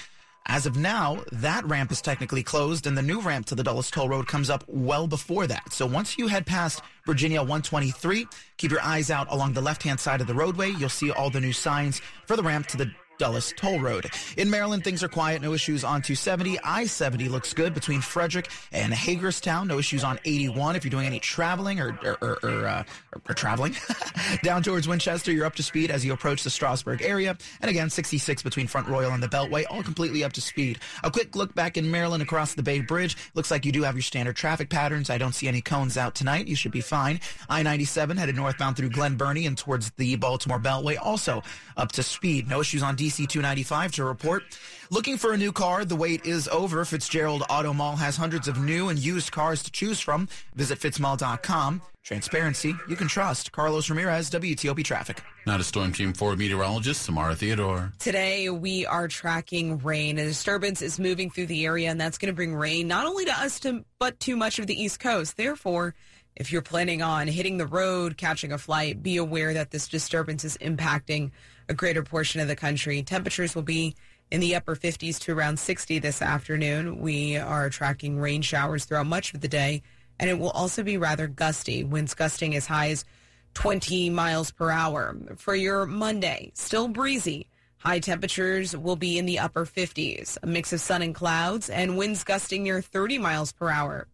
As 0.46 0.66
of 0.66 0.76
now, 0.76 1.22
that 1.32 1.64
ramp 1.64 1.90
is 1.90 2.02
technically 2.02 2.42
closed, 2.42 2.86
and 2.86 2.98
the 2.98 3.02
new 3.02 3.20
ramp 3.20 3.46
to 3.46 3.54
the 3.54 3.62
Dulles 3.62 3.90
Toll 3.90 4.10
Road 4.10 4.28
comes 4.28 4.50
up 4.50 4.62
well 4.68 5.06
before 5.06 5.46
that. 5.46 5.72
So 5.72 5.86
once 5.86 6.18
you 6.18 6.26
head 6.26 6.44
past 6.44 6.82
Virginia 7.06 7.40
123, 7.40 8.26
keep 8.58 8.70
your 8.70 8.82
eyes 8.82 9.10
out 9.10 9.26
along 9.30 9.54
the 9.54 9.62
left-hand 9.62 9.98
side 9.98 10.20
of 10.20 10.26
the 10.26 10.34
roadway. 10.34 10.70
You'll 10.72 10.90
see 10.90 11.10
all 11.10 11.30
the 11.30 11.40
new 11.40 11.54
signs 11.54 12.02
for 12.26 12.36
the 12.36 12.42
ramp 12.42 12.66
to 12.68 12.76
the 12.76 12.92
Dulles 13.18 13.52
Toll 13.56 13.80
Road. 13.80 14.11
In 14.37 14.50
Maryland, 14.50 14.85
things 14.85 15.02
are 15.02 15.09
quiet. 15.09 15.42
No 15.42 15.52
issues 15.52 15.85
on 15.85 16.02
270. 16.02 16.59
I-70 16.62 17.30
looks 17.30 17.52
good 17.52 17.75
between 17.75 18.00
Frederick 18.00 18.49
and 18.73 18.92
Hagerstown. 18.92 19.68
No 19.68 19.78
issues 19.78 20.04
on 20.04 20.18
81 20.25 20.76
if 20.76 20.85
you're 20.85 20.90
doing 20.90 21.06
any 21.06 21.21
traveling 21.21 21.80
or, 21.80 21.99
or, 22.02 22.18
or, 22.21 22.38
or, 22.42 22.66
uh, 22.66 22.85
or 23.28 23.35
traveling. 23.35 23.76
Down 24.42 24.62
towards 24.62 24.88
Winchester, 24.88 25.33
you're 25.33 25.47
up 25.47 25.54
to 25.56 25.62
speed 25.62 25.90
as 25.90 26.04
you 26.04 26.12
approach 26.12 26.42
the 26.42 26.50
Strasburg 26.50 27.02
area. 27.02 27.37
And 27.61 27.71
again, 27.71 27.90
66 27.90 28.42
between 28.42 28.66
Front 28.66 28.88
Royal 28.88 29.12
and 29.12 29.23
the 29.23 29.28
Beltway, 29.28 29.64
all 29.71 29.83
completely 29.83 30.25
up 30.25 30.33
to 30.35 30.40
speed. 30.40 30.78
A 31.02 31.11
quick 31.11 31.37
look 31.37 31.54
back 31.54 31.76
in 31.76 31.90
Maryland 31.90 32.23
across 32.23 32.54
the 32.54 32.62
Bay 32.62 32.80
Bridge. 32.80 33.16
Looks 33.35 33.50
like 33.50 33.64
you 33.64 33.73
do 33.73 33.83
have 33.83 33.94
your 33.94 34.02
standard 34.02 34.37
traffic 34.37 34.68
patterns. 34.71 35.11
I 35.11 35.18
don't 35.18 35.35
see 35.35 35.49
any 35.49 35.61
cones 35.61 35.97
out 35.97 36.14
tonight. 36.14 36.47
You 36.47 36.56
should 36.56 36.73
be 36.73 36.80
fine. 36.80 37.21
I-97 37.49 38.18
headed 38.18 38.37
northbound 38.37 38.76
through 38.76 38.90
Glen 38.90 39.16
Burnie 39.16 39.47
and 39.47 39.56
towards 39.56 39.90
the 39.92 40.16
Baltimore 40.16 40.59
Beltway, 40.59 40.97
also 41.00 41.42
up 41.76 41.92
to 41.92 42.02
speed. 42.02 42.49
No 42.49 42.61
issues 42.61 42.83
on 42.83 42.97
DC 43.04 43.28
295 43.28 43.92
to 43.92 44.04
report. 44.04 44.42
Looking 44.90 45.16
for 45.16 45.32
a 45.32 45.37
new 45.37 45.52
car? 45.52 45.84
The 45.84 45.96
wait 45.96 46.25
is 46.25 46.49
over. 46.49 46.84
Fitzgerald 46.84 47.42
Auto 47.50 47.73
Mall 47.73 47.96
has 47.96 48.16
hundreds 48.16 48.49
of 48.49 48.58
new 48.58 48.88
and 48.88 48.99
used 48.99 49.32
cars 49.32 49.62
to 49.64 49.70
choose 49.70 50.00
from. 50.00 50.28
Visit 50.54 50.78
fitzmall.com. 50.78 51.82
Transparency 52.02 52.75
you 52.87 52.96
can 52.96 53.08
trust. 53.08 53.50
Carlos 53.52 53.88
Ramirez, 53.88 54.30
WTOP 54.30 54.84
Traffic. 54.84 55.23
Not 55.46 55.61
a 55.61 55.64
Storm 55.64 55.92
Team 55.92 56.12
4 56.12 56.37
meteorologist 56.37 57.02
Samara 57.02 57.34
Theodore. 57.34 57.92
Today 57.99 58.50
we 58.50 58.84
are 58.87 59.08
tracking 59.08 59.78
rain. 59.78 60.18
A 60.18 60.25
disturbance 60.25 60.82
is 60.82 60.99
moving 60.99 61.30
through 61.30 61.46
the 61.46 61.64
area, 61.64 61.90
and 61.90 62.00
that's 62.00 62.18
going 62.18 62.32
to 62.32 62.37
bring 62.37 62.54
rain 62.54 62.88
not 62.88 63.06
only 63.06 63.25
to 63.25 63.32
us, 63.32 63.58
to, 63.61 63.84
but 63.99 64.20
to 64.20 64.37
much 64.37 64.58
of 64.58 64.66
the 64.66 64.80
East 64.80 65.00
Coast. 65.00 65.37
Therefore, 65.37 65.94
if 66.37 66.52
you're 66.52 66.62
planning 66.62 67.00
on 67.00 67.28
hitting 67.28 67.58
the 67.58 67.66
road, 67.66 68.16
catching 68.16 68.52
a 68.52 68.58
flight, 68.58 69.02
be 69.02 69.16
aware 69.16 69.54
that 69.54 69.70
this 69.70 69.88
disturbance 69.88 70.44
is 70.44 70.58
impacting 70.58 71.30
a 71.68 71.75
greater 71.75 72.02
portion 72.02 72.40
of 72.40 72.49
the 72.49 72.56
country. 72.56 73.02
Temperatures 73.02 73.54
will 73.54 73.62
be 73.62 73.94
in 74.30 74.40
the 74.40 74.54
upper 74.54 74.75
50s 74.75 75.18
to 75.21 75.33
around 75.33 75.59
60 75.59 75.99
this 75.99 76.23
afternoon. 76.23 77.00
We 77.00 77.37
are 77.37 77.71
tracking 77.71 78.18
rain 78.18 78.42
showers 78.42 78.85
throughout 78.85 79.06
much 79.06 79.35
of 79.35 79.40
the 79.40 79.49
day, 79.49 79.83
and 80.18 80.30
it 80.30 80.38
will 80.38 80.50
also 80.50 80.83
be 80.83 80.97
rather 80.97 81.26
gusty. 81.26 81.85
Winds 81.85 82.14
gusting 82.14 82.54
as 82.54 82.66
high 82.66 82.90
as 82.90 83.04
20 83.54 84.11
miles 84.11 84.50
per 84.50 84.71
hour. 84.71 85.16
For 85.37 85.54
your 85.54 85.87
Monday, 85.87 86.52
still 86.54 86.88
breezy. 86.88 87.49
High 87.78 88.00
temperatures 88.00 88.76
will 88.76 88.97
be 88.97 89.18
in 89.18 89.26
the 89.26 89.38
upper 89.38 89.66
50s, 89.66 90.38
a 90.42 90.47
mix 90.47 90.73
of 90.73 90.80
sun 90.80 91.02
and 91.02 91.14
clouds, 91.14 91.68
and 91.68 91.99
winds 91.99 92.25
gusting 92.25 92.62
near 92.62 92.80
30 92.80 93.18
miles 93.18 93.52
per 93.52 93.68
hour. 93.68 94.09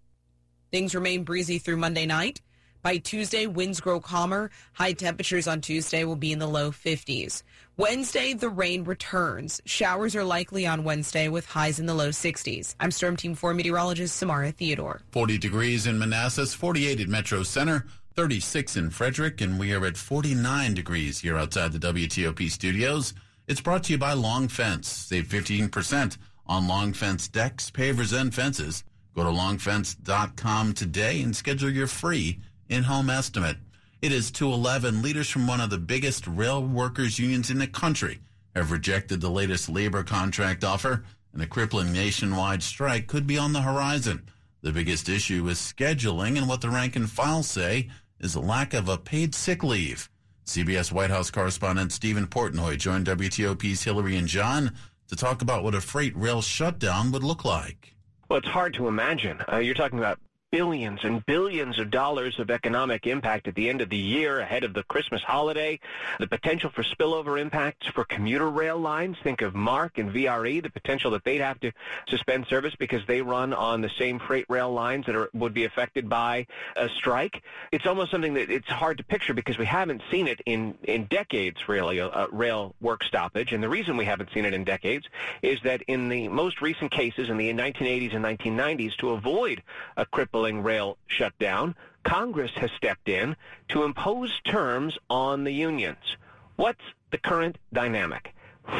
Things 0.72 0.94
remain 0.94 1.24
breezy 1.24 1.58
through 1.58 1.76
Monday 1.76 2.06
night. 2.06 2.40
By 2.82 2.96
Tuesday, 2.96 3.46
winds 3.46 3.78
grow 3.78 4.00
calmer. 4.00 4.50
High 4.72 4.94
temperatures 4.94 5.46
on 5.46 5.60
Tuesday 5.60 6.04
will 6.04 6.16
be 6.16 6.32
in 6.32 6.38
the 6.38 6.46
low 6.46 6.70
50s. 6.70 7.42
Wednesday, 7.76 8.32
the 8.32 8.48
rain 8.48 8.84
returns. 8.84 9.60
Showers 9.66 10.16
are 10.16 10.24
likely 10.24 10.66
on 10.66 10.82
Wednesday 10.82 11.28
with 11.28 11.44
highs 11.44 11.78
in 11.78 11.84
the 11.84 11.94
low 11.94 12.08
60s. 12.08 12.74
I'm 12.80 12.90
Storm 12.90 13.16
Team 13.16 13.34
4 13.34 13.52
meteorologist 13.52 14.16
Samara 14.16 14.52
Theodore. 14.52 15.02
40 15.12 15.36
degrees 15.36 15.86
in 15.86 15.98
Manassas, 15.98 16.54
48 16.54 17.00
at 17.00 17.08
Metro 17.08 17.42
Center, 17.42 17.86
36 18.16 18.76
in 18.76 18.88
Frederick, 18.88 19.42
and 19.42 19.58
we 19.58 19.74
are 19.74 19.84
at 19.84 19.98
49 19.98 20.72
degrees 20.72 21.20
here 21.20 21.36
outside 21.36 21.72
the 21.72 21.92
WTOP 21.92 22.50
studios. 22.50 23.12
It's 23.46 23.60
brought 23.60 23.84
to 23.84 23.92
you 23.92 23.98
by 23.98 24.14
Long 24.14 24.48
Fence. 24.48 24.88
Save 24.88 25.26
15% 25.26 26.16
on 26.46 26.66
Long 26.66 26.94
Fence 26.94 27.28
decks, 27.28 27.70
pavers, 27.70 28.18
and 28.18 28.34
fences. 28.34 28.84
Go 29.14 29.24
to 29.24 29.30
longfence.com 29.30 30.72
today 30.72 31.20
and 31.20 31.34
schedule 31.34 31.70
your 31.70 31.86
free 31.86 32.38
in-home 32.70 33.10
estimate. 33.10 33.58
It 34.00 34.12
is 34.12 34.30
211. 34.30 35.02
Leaders 35.02 35.28
from 35.28 35.46
one 35.46 35.60
of 35.60 35.68
the 35.68 35.78
biggest 35.78 36.26
rail 36.26 36.64
workers 36.64 37.18
unions 37.18 37.50
in 37.50 37.58
the 37.58 37.66
country 37.66 38.20
have 38.54 38.70
rejected 38.70 39.20
the 39.20 39.28
latest 39.28 39.68
labor 39.68 40.02
contract 40.02 40.64
offer, 40.64 41.04
and 41.32 41.42
a 41.42 41.46
crippling 41.46 41.92
nationwide 41.92 42.62
strike 42.62 43.06
could 43.08 43.26
be 43.26 43.36
on 43.36 43.52
the 43.52 43.60
horizon. 43.60 44.22
The 44.62 44.72
biggest 44.72 45.08
issue 45.08 45.46
is 45.48 45.58
scheduling, 45.58 46.38
and 46.38 46.48
what 46.48 46.60
the 46.60 46.70
rank 46.70 46.96
and 46.96 47.10
file 47.10 47.42
say 47.42 47.90
is 48.20 48.34
a 48.34 48.40
lack 48.40 48.72
of 48.72 48.88
a 48.88 48.96
paid 48.96 49.34
sick 49.34 49.62
leave. 49.62 50.08
CBS 50.46 50.92
White 50.92 51.10
House 51.10 51.30
correspondent 51.30 51.92
Stephen 51.92 52.26
Portnoy 52.26 52.78
joined 52.78 53.06
WTOP's 53.06 53.84
Hillary 53.84 54.16
and 54.16 54.26
John 54.28 54.74
to 55.08 55.16
talk 55.16 55.42
about 55.42 55.64
what 55.64 55.74
a 55.74 55.80
freight 55.80 56.16
rail 56.16 56.40
shutdown 56.40 57.12
would 57.12 57.24
look 57.24 57.44
like. 57.44 57.94
Well, 58.28 58.38
it's 58.38 58.48
hard 58.48 58.74
to 58.74 58.86
imagine. 58.86 59.40
Uh, 59.52 59.58
you're 59.58 59.74
talking 59.74 59.98
about 59.98 60.18
billions 60.50 60.98
and 61.04 61.24
billions 61.26 61.78
of 61.78 61.90
dollars 61.90 62.38
of 62.40 62.50
economic 62.50 63.06
impact 63.06 63.46
at 63.46 63.54
the 63.54 63.68
end 63.68 63.80
of 63.80 63.88
the 63.88 63.96
year 63.96 64.40
ahead 64.40 64.64
of 64.64 64.74
the 64.74 64.82
Christmas 64.84 65.22
holiday, 65.22 65.78
the 66.18 66.26
potential 66.26 66.70
for 66.70 66.82
spillover 66.82 67.40
impacts 67.40 67.86
for 67.86 68.04
commuter 68.04 68.50
rail 68.50 68.78
lines. 68.78 69.16
Think 69.22 69.42
of 69.42 69.54
MARC 69.54 69.98
and 69.98 70.10
VRE, 70.10 70.62
the 70.62 70.70
potential 70.70 71.12
that 71.12 71.24
they'd 71.24 71.40
have 71.40 71.60
to 71.60 71.70
suspend 72.08 72.46
service 72.48 72.74
because 72.76 73.02
they 73.06 73.22
run 73.22 73.52
on 73.54 73.80
the 73.80 73.90
same 73.98 74.18
freight 74.18 74.46
rail 74.48 74.72
lines 74.72 75.06
that 75.06 75.14
are, 75.14 75.30
would 75.34 75.54
be 75.54 75.64
affected 75.64 76.08
by 76.08 76.46
a 76.76 76.88
strike. 76.88 77.42
It's 77.70 77.86
almost 77.86 78.10
something 78.10 78.34
that 78.34 78.50
it's 78.50 78.68
hard 78.68 78.98
to 78.98 79.04
picture 79.04 79.34
because 79.34 79.56
we 79.56 79.66
haven't 79.66 80.02
seen 80.10 80.26
it 80.26 80.40
in, 80.46 80.74
in 80.82 81.04
decades, 81.04 81.68
really, 81.68 81.98
a, 81.98 82.26
rail 82.32 82.74
work 82.80 83.04
stoppage. 83.04 83.52
And 83.52 83.62
the 83.62 83.68
reason 83.68 83.96
we 83.96 84.04
haven't 84.04 84.30
seen 84.32 84.44
it 84.44 84.52
in 84.52 84.64
decades 84.64 85.06
is 85.42 85.58
that 85.62 85.82
in 85.82 86.08
the 86.08 86.28
most 86.28 86.60
recent 86.60 86.90
cases 86.90 87.30
in 87.30 87.36
the 87.36 87.52
1980s 87.52 88.14
and 88.14 88.24
1990s, 88.24 88.96
to 88.96 89.10
avoid 89.10 89.62
a 89.96 90.04
crippling 90.40 90.62
rail 90.62 90.96
shutdown, 91.06 91.74
Congress 92.02 92.50
has 92.54 92.70
stepped 92.70 93.10
in 93.10 93.36
to 93.68 93.82
impose 93.82 94.40
terms 94.46 94.96
on 95.10 95.44
the 95.44 95.52
unions. 95.52 96.16
What's 96.56 96.80
the 97.10 97.18
current 97.18 97.58
dynamic? 97.74 98.34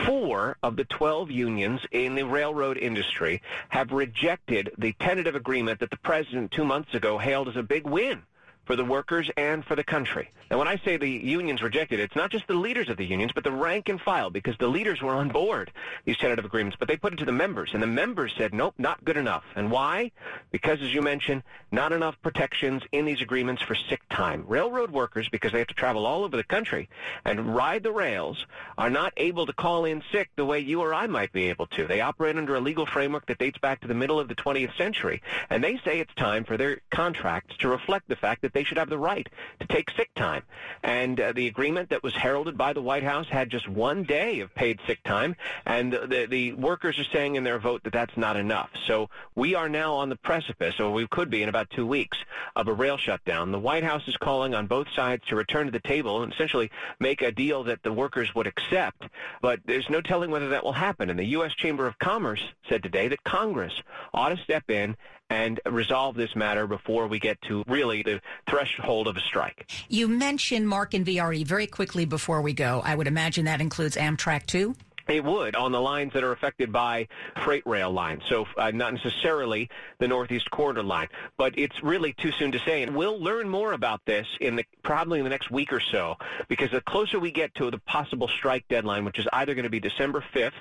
Four 0.06 0.56
of 0.62 0.76
the 0.76 0.86
12 0.86 1.30
unions 1.30 1.82
in 1.92 2.14
the 2.14 2.24
railroad 2.24 2.78
industry 2.78 3.42
have 3.68 3.92
rejected 3.92 4.70
the 4.78 4.94
tentative 4.94 5.34
agreement 5.34 5.80
that 5.80 5.90
the 5.90 5.98
president 5.98 6.50
two 6.50 6.64
months 6.64 6.94
ago 6.94 7.18
hailed 7.18 7.48
as 7.48 7.56
a 7.56 7.62
big 7.62 7.86
win 7.86 8.22
for 8.70 8.76
the 8.76 8.84
workers 8.84 9.28
and 9.36 9.64
for 9.64 9.74
the 9.74 9.82
country. 9.82 10.30
And 10.48 10.56
when 10.56 10.68
I 10.68 10.76
say 10.84 10.96
the 10.96 11.08
unions 11.08 11.60
rejected 11.60 11.98
it, 11.98 12.04
it's 12.04 12.14
not 12.14 12.30
just 12.30 12.46
the 12.46 12.54
leaders 12.54 12.88
of 12.88 12.96
the 12.96 13.04
unions, 13.04 13.32
but 13.34 13.42
the 13.42 13.50
rank 13.50 13.88
and 13.88 14.00
file, 14.00 14.30
because 14.30 14.56
the 14.58 14.68
leaders 14.68 15.02
were 15.02 15.14
on 15.14 15.28
board 15.28 15.72
these 16.04 16.16
tentative 16.16 16.44
agreements, 16.44 16.76
but 16.78 16.86
they 16.86 16.96
put 16.96 17.12
it 17.12 17.16
to 17.16 17.24
the 17.24 17.32
members, 17.32 17.70
and 17.72 17.82
the 17.82 17.88
members 17.88 18.32
said, 18.38 18.54
nope, 18.54 18.74
not 18.78 19.04
good 19.04 19.16
enough. 19.16 19.42
And 19.56 19.72
why? 19.72 20.12
Because, 20.52 20.80
as 20.82 20.94
you 20.94 21.02
mentioned, 21.02 21.42
not 21.72 21.90
enough 21.90 22.16
protections 22.22 22.84
in 22.92 23.06
these 23.06 23.20
agreements 23.20 23.60
for 23.60 23.74
sick 23.74 24.02
time. 24.08 24.44
Railroad 24.46 24.92
workers, 24.92 25.28
because 25.28 25.50
they 25.50 25.58
have 25.58 25.66
to 25.66 25.74
travel 25.74 26.06
all 26.06 26.22
over 26.22 26.36
the 26.36 26.44
country 26.44 26.88
and 27.24 27.56
ride 27.56 27.82
the 27.82 27.90
rails, 27.90 28.46
are 28.78 28.90
not 28.90 29.12
able 29.16 29.46
to 29.46 29.52
call 29.52 29.84
in 29.84 30.00
sick 30.12 30.30
the 30.36 30.44
way 30.44 30.60
you 30.60 30.80
or 30.80 30.94
I 30.94 31.08
might 31.08 31.32
be 31.32 31.48
able 31.48 31.66
to. 31.68 31.88
They 31.88 32.00
operate 32.00 32.36
under 32.36 32.54
a 32.54 32.60
legal 32.60 32.86
framework 32.86 33.26
that 33.26 33.38
dates 33.38 33.58
back 33.58 33.80
to 33.80 33.88
the 33.88 33.94
middle 33.94 34.20
of 34.20 34.28
the 34.28 34.36
20th 34.36 34.76
century, 34.76 35.22
and 35.48 35.62
they 35.62 35.76
say 35.84 35.98
it's 35.98 36.14
time 36.14 36.44
for 36.44 36.56
their 36.56 36.80
contracts 36.90 37.56
to 37.58 37.68
reflect 37.68 38.08
the 38.08 38.14
fact 38.14 38.42
that 38.42 38.52
they 38.52 38.59
should 38.64 38.78
have 38.78 38.88
the 38.88 38.98
right 38.98 39.28
to 39.60 39.66
take 39.66 39.90
sick 39.90 40.10
time. 40.14 40.42
And 40.82 41.20
uh, 41.20 41.32
the 41.32 41.46
agreement 41.46 41.90
that 41.90 42.02
was 42.02 42.14
heralded 42.14 42.56
by 42.56 42.72
the 42.72 42.82
White 42.82 43.02
House 43.02 43.28
had 43.28 43.50
just 43.50 43.68
one 43.68 44.04
day 44.04 44.40
of 44.40 44.54
paid 44.54 44.78
sick 44.86 45.02
time, 45.04 45.36
and 45.66 45.92
the, 45.92 46.26
the 46.28 46.52
workers 46.54 46.98
are 46.98 47.04
saying 47.04 47.36
in 47.36 47.44
their 47.44 47.58
vote 47.58 47.82
that 47.84 47.92
that's 47.92 48.16
not 48.16 48.36
enough. 48.36 48.70
So 48.86 49.08
we 49.34 49.54
are 49.54 49.68
now 49.68 49.94
on 49.94 50.08
the 50.08 50.16
precipice, 50.16 50.80
or 50.80 50.92
we 50.92 51.06
could 51.08 51.30
be 51.30 51.42
in 51.42 51.48
about 51.48 51.70
two 51.70 51.86
weeks, 51.86 52.18
of 52.56 52.68
a 52.68 52.72
rail 52.72 52.96
shutdown. 52.96 53.52
The 53.52 53.58
White 53.58 53.84
House 53.84 54.06
is 54.08 54.16
calling 54.16 54.54
on 54.54 54.66
both 54.66 54.88
sides 54.94 55.24
to 55.28 55.36
return 55.36 55.66
to 55.66 55.72
the 55.72 55.80
table 55.80 56.22
and 56.22 56.32
essentially 56.32 56.70
make 56.98 57.22
a 57.22 57.32
deal 57.32 57.64
that 57.64 57.82
the 57.82 57.92
workers 57.92 58.34
would 58.34 58.46
accept, 58.46 59.04
but 59.42 59.60
there's 59.64 59.88
no 59.90 60.00
telling 60.00 60.30
whether 60.30 60.48
that 60.48 60.64
will 60.64 60.72
happen. 60.72 61.10
And 61.10 61.18
the 61.18 61.24
U.S. 61.24 61.52
Chamber 61.54 61.86
of 61.86 61.98
Commerce 61.98 62.42
said 62.68 62.82
today 62.82 63.08
that 63.08 63.24
Congress 63.24 63.72
ought 64.12 64.30
to 64.30 64.36
step 64.38 64.70
in 64.70 64.96
and 65.30 65.60
resolve 65.64 66.16
this 66.16 66.34
matter 66.36 66.66
before 66.66 67.06
we 67.06 67.18
get 67.18 67.40
to 67.42 67.64
really 67.66 68.02
the 68.02 68.20
threshold 68.48 69.06
of 69.06 69.16
a 69.16 69.20
strike. 69.20 69.70
You 69.88 70.08
mentioned 70.08 70.68
MARC 70.68 70.92
and 70.92 71.06
VRE 71.06 71.46
very 71.46 71.66
quickly 71.66 72.04
before 72.04 72.42
we 72.42 72.52
go. 72.52 72.82
I 72.84 72.96
would 72.96 73.06
imagine 73.06 73.44
that 73.46 73.60
includes 73.60 73.96
Amtrak 73.96 74.46
too. 74.46 74.74
It 75.08 75.24
would 75.24 75.56
on 75.56 75.72
the 75.72 75.80
lines 75.80 76.12
that 76.12 76.22
are 76.22 76.30
affected 76.30 76.70
by 76.70 77.08
freight 77.42 77.66
rail 77.66 77.90
lines. 77.90 78.22
So 78.28 78.46
uh, 78.56 78.70
not 78.70 78.94
necessarily 78.94 79.68
the 79.98 80.06
Northeast 80.06 80.48
Corridor 80.50 80.84
line, 80.84 81.08
but 81.36 81.58
it's 81.58 81.82
really 81.82 82.12
too 82.12 82.30
soon 82.32 82.52
to 82.52 82.60
say. 82.60 82.82
And 82.84 82.94
we'll 82.94 83.20
learn 83.20 83.48
more 83.48 83.72
about 83.72 84.02
this 84.06 84.26
in 84.40 84.54
the 84.54 84.64
probably 84.84 85.18
in 85.18 85.24
the 85.24 85.30
next 85.30 85.50
week 85.50 85.72
or 85.72 85.80
so, 85.80 86.16
because 86.48 86.70
the 86.70 86.80
closer 86.80 87.18
we 87.18 87.32
get 87.32 87.52
to 87.56 87.70
the 87.72 87.78
possible 87.78 88.28
strike 88.28 88.68
deadline, 88.68 89.04
which 89.04 89.18
is 89.18 89.26
either 89.32 89.54
going 89.54 89.64
to 89.64 89.70
be 89.70 89.80
December 89.80 90.22
5th 90.32 90.52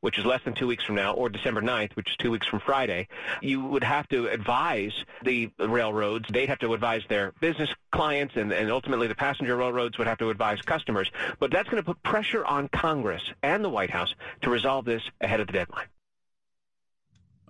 which 0.00 0.18
is 0.18 0.24
less 0.24 0.40
than 0.44 0.54
two 0.54 0.66
weeks 0.66 0.84
from 0.84 0.94
now, 0.94 1.12
or 1.12 1.28
December 1.28 1.60
9th, 1.60 1.94
which 1.94 2.10
is 2.10 2.16
two 2.16 2.30
weeks 2.30 2.46
from 2.46 2.60
Friday, 2.60 3.08
you 3.40 3.60
would 3.60 3.84
have 3.84 4.08
to 4.08 4.28
advise 4.28 4.92
the 5.24 5.50
railroads. 5.58 6.26
They'd 6.30 6.48
have 6.48 6.58
to 6.60 6.72
advise 6.74 7.02
their 7.08 7.32
business 7.40 7.70
clients, 7.92 8.36
and, 8.36 8.52
and 8.52 8.70
ultimately 8.70 9.06
the 9.06 9.14
passenger 9.14 9.56
railroads 9.56 9.98
would 9.98 10.06
have 10.06 10.18
to 10.18 10.30
advise 10.30 10.60
customers. 10.62 11.10
But 11.38 11.50
that's 11.50 11.68
going 11.68 11.82
to 11.82 11.86
put 11.86 12.02
pressure 12.02 12.44
on 12.44 12.68
Congress 12.68 13.22
and 13.42 13.64
the 13.64 13.70
White 13.70 13.90
House 13.90 14.14
to 14.42 14.50
resolve 14.50 14.84
this 14.84 15.02
ahead 15.20 15.40
of 15.40 15.46
the 15.46 15.52
deadline. 15.52 15.86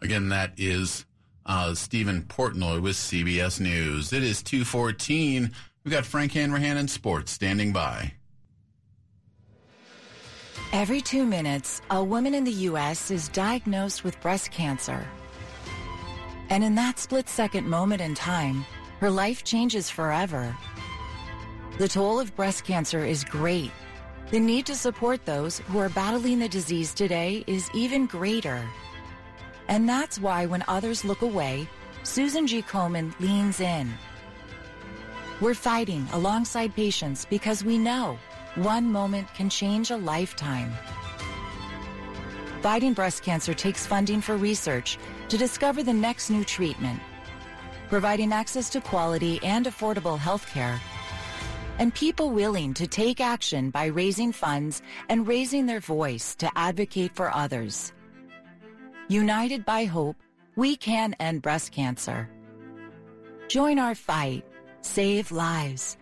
Again, 0.02 0.30
that 0.30 0.54
is 0.56 1.04
uh, 1.46 1.74
Stephen 1.74 2.22
Portnoy 2.22 2.80
with 2.80 2.96
CBS 2.96 3.60
News. 3.60 4.12
It 4.12 4.22
is 4.22 4.42
214. 4.42 5.52
We've 5.84 5.92
got 5.92 6.06
Frank 6.06 6.32
Hanrahan 6.32 6.76
in 6.76 6.88
sports 6.88 7.32
standing 7.32 7.72
by. 7.72 8.14
Every 10.72 11.00
two 11.00 11.26
minutes, 11.26 11.82
a 11.90 12.02
woman 12.02 12.34
in 12.34 12.44
the 12.44 12.52
U.S. 12.70 13.10
is 13.10 13.28
diagnosed 13.28 14.04
with 14.04 14.20
breast 14.20 14.50
cancer. 14.50 15.06
And 16.48 16.64
in 16.64 16.74
that 16.76 16.98
split 16.98 17.28
second 17.28 17.68
moment 17.68 18.00
in 18.00 18.14
time, 18.14 18.64
her 19.00 19.10
life 19.10 19.44
changes 19.44 19.90
forever. 19.90 20.56
The 21.78 21.88
toll 21.88 22.20
of 22.20 22.36
breast 22.36 22.64
cancer 22.64 23.04
is 23.04 23.24
great. 23.24 23.70
The 24.30 24.38
need 24.38 24.66
to 24.66 24.74
support 24.74 25.24
those 25.24 25.58
who 25.58 25.78
are 25.78 25.88
battling 25.88 26.38
the 26.38 26.48
disease 26.48 26.94
today 26.94 27.42
is 27.46 27.70
even 27.74 28.06
greater. 28.06 28.62
And 29.68 29.88
that's 29.88 30.20
why 30.20 30.46
when 30.46 30.64
others 30.68 31.04
look 31.04 31.22
away, 31.22 31.68
Susan 32.02 32.46
G. 32.46 32.62
Komen 32.62 33.18
leans 33.20 33.60
in. 33.60 33.92
We're 35.40 35.54
fighting 35.54 36.06
alongside 36.12 36.74
patients 36.74 37.24
because 37.24 37.64
we 37.64 37.78
know 37.78 38.18
one 38.56 38.90
moment 38.90 39.32
can 39.34 39.48
change 39.48 39.90
a 39.90 39.96
lifetime. 39.96 40.72
Fighting 42.62 42.92
breast 42.92 43.22
cancer 43.22 43.54
takes 43.54 43.86
funding 43.86 44.20
for 44.20 44.36
research 44.36 44.98
to 45.28 45.38
discover 45.38 45.82
the 45.82 45.92
next 45.92 46.30
new 46.30 46.44
treatment, 46.44 47.00
providing 47.88 48.32
access 48.32 48.68
to 48.70 48.80
quality 48.80 49.40
and 49.42 49.66
affordable 49.66 50.18
health 50.18 50.46
care, 50.48 50.80
and 51.78 51.94
people 51.94 52.30
willing 52.30 52.74
to 52.74 52.86
take 52.86 53.20
action 53.20 53.70
by 53.70 53.86
raising 53.86 54.32
funds 54.32 54.82
and 55.08 55.26
raising 55.26 55.64
their 55.64 55.80
voice 55.80 56.34
to 56.34 56.50
advocate 56.56 57.14
for 57.14 57.34
others. 57.34 57.92
United 59.08 59.64
by 59.64 59.84
hope, 59.84 60.16
we 60.56 60.76
can 60.76 61.14
end 61.20 61.40
breast 61.40 61.72
cancer. 61.72 62.28
Join 63.48 63.78
our 63.78 63.94
fight. 63.94 64.44
Save 64.82 65.32
lives. 65.32 65.96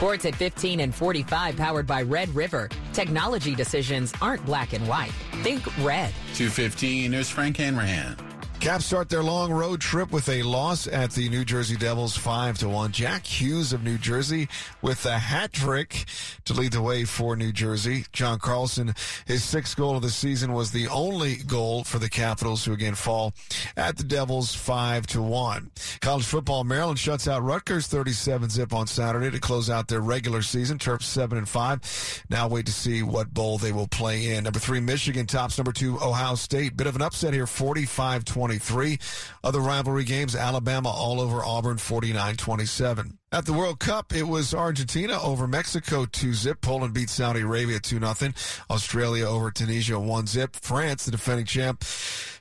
Sports 0.00 0.24
at 0.24 0.34
15 0.34 0.80
and 0.80 0.94
45 0.94 1.58
powered 1.58 1.86
by 1.86 2.00
Red 2.00 2.34
River. 2.34 2.70
Technology 2.94 3.54
decisions 3.54 4.14
aren't 4.22 4.42
black 4.46 4.72
and 4.72 4.88
white. 4.88 5.12
Think 5.42 5.62
red. 5.84 6.14
215, 6.32 7.10
there's 7.10 7.28
Frank 7.28 7.58
Hanrahan. 7.58 8.29
Caps 8.60 8.84
start 8.84 9.08
their 9.08 9.22
long 9.22 9.50
road 9.50 9.80
trip 9.80 10.12
with 10.12 10.28
a 10.28 10.42
loss 10.42 10.86
at 10.86 11.12
the 11.12 11.30
New 11.30 11.46
Jersey 11.46 11.76
Devils 11.76 12.14
5 12.14 12.58
to 12.58 12.68
1. 12.68 12.92
Jack 12.92 13.24
Hughes 13.24 13.72
of 13.72 13.82
New 13.82 13.96
Jersey 13.96 14.50
with 14.82 15.06
a 15.06 15.18
hat 15.18 15.50
trick 15.50 16.04
to 16.44 16.52
lead 16.52 16.72
the 16.72 16.82
way 16.82 17.06
for 17.06 17.36
New 17.36 17.52
Jersey. 17.52 18.04
John 18.12 18.38
Carlson, 18.38 18.94
his 19.24 19.42
sixth 19.42 19.78
goal 19.78 19.96
of 19.96 20.02
the 20.02 20.10
season 20.10 20.52
was 20.52 20.72
the 20.72 20.88
only 20.88 21.36
goal 21.36 21.84
for 21.84 21.98
the 21.98 22.10
Capitals 22.10 22.62
who 22.62 22.74
again 22.74 22.94
fall 22.94 23.32
at 23.78 23.96
the 23.96 24.04
Devils 24.04 24.54
5 24.54 25.06
to 25.06 25.22
1. 25.22 25.70
College 26.02 26.26
football, 26.26 26.62
Maryland 26.62 26.98
shuts 26.98 27.26
out 27.26 27.42
Rutgers 27.42 27.86
37 27.86 28.50
zip 28.50 28.74
on 28.74 28.86
Saturday 28.86 29.30
to 29.30 29.40
close 29.40 29.70
out 29.70 29.88
their 29.88 30.02
regular 30.02 30.42
season. 30.42 30.76
Terps 30.76 31.04
7 31.04 31.38
and 31.38 31.48
5. 31.48 32.24
Now 32.28 32.46
wait 32.46 32.66
to 32.66 32.72
see 32.72 33.02
what 33.02 33.32
bowl 33.32 33.56
they 33.56 33.72
will 33.72 33.88
play 33.88 34.34
in. 34.34 34.44
Number 34.44 34.58
3 34.58 34.80
Michigan 34.80 35.24
tops 35.24 35.56
number 35.56 35.72
2 35.72 35.96
Ohio 36.02 36.34
State. 36.34 36.76
Bit 36.76 36.88
of 36.88 36.94
an 36.94 37.00
upset 37.02 37.32
here 37.32 37.46
45 37.46 38.26
20 38.26 38.49
23. 38.50 38.98
Other 39.44 39.60
rivalry 39.60 40.02
games, 40.02 40.34
Alabama 40.34 40.90
all 40.90 41.20
over 41.20 41.44
Auburn 41.44 41.78
49 41.78 42.36
27. 42.36 43.19
At 43.32 43.46
the 43.46 43.52
World 43.52 43.78
Cup, 43.78 44.12
it 44.12 44.24
was 44.24 44.52
Argentina 44.52 45.16
over 45.22 45.46
Mexico 45.46 46.04
2 46.04 46.34
zip. 46.34 46.60
Poland 46.60 46.92
beat 46.92 47.08
Saudi 47.08 47.42
Arabia 47.42 47.78
2 47.78 48.00
0. 48.00 48.32
Australia 48.68 49.24
over 49.24 49.52
Tunisia 49.52 50.00
1 50.00 50.26
zip. 50.26 50.56
France, 50.56 51.04
the 51.04 51.12
defending 51.12 51.46
champ, 51.46 51.84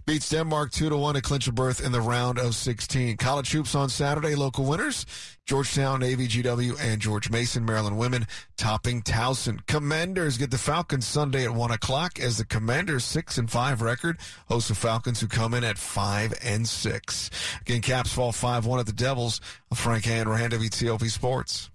beats 0.08 0.30
Denmark 0.30 0.72
2 0.72 0.98
1 0.98 1.14
to 1.14 1.22
clinch 1.22 1.48
a 1.48 1.52
berth 1.52 1.86
in 1.86 1.92
the 1.92 2.02
round 2.02 2.40
of 2.40 2.56
16. 2.56 3.18
College 3.18 3.52
hoops 3.52 3.76
on 3.76 3.90
Saturday, 3.90 4.34
local 4.34 4.66
winners. 4.66 5.06
Georgetown, 5.46 6.00
Navy, 6.00 6.28
GW, 6.28 6.80
and 6.80 7.02
George 7.02 7.32
Mason, 7.32 7.66
Maryland 7.66 7.98
women 7.98 8.28
topping 8.56 9.02
Towson. 9.02 9.66
Commanders 9.66 10.38
get 10.38 10.52
the 10.52 10.60
Falcons 10.60 11.08
Sunday 11.08 11.44
at 11.44 11.56
1 11.56 11.72
o'clock 11.72 12.20
as 12.20 12.38
the 12.38 12.46
Commanders 12.46 13.04
6 13.06 13.40
and 13.40 13.50
5 13.50 13.82
record 13.82 14.18
host 14.48 14.68
the 14.68 14.76
Falcons 14.76 15.20
who 15.20 15.28
come 15.28 15.56
in 15.56 15.64
at 15.64 15.80
5 15.80 16.34
and 16.44 16.68
6. 16.68 17.30
Again, 17.62 17.82
Caps 17.82 18.14
fall 18.14 18.32
5 18.32 18.66
1 18.66 18.80
at 18.80 18.86
the 18.86 18.92
Devils. 18.92 19.42
Frank 19.74 20.06
Hanrahan, 20.06 20.50
WTOP 20.50 21.10
Sports. 21.10 21.70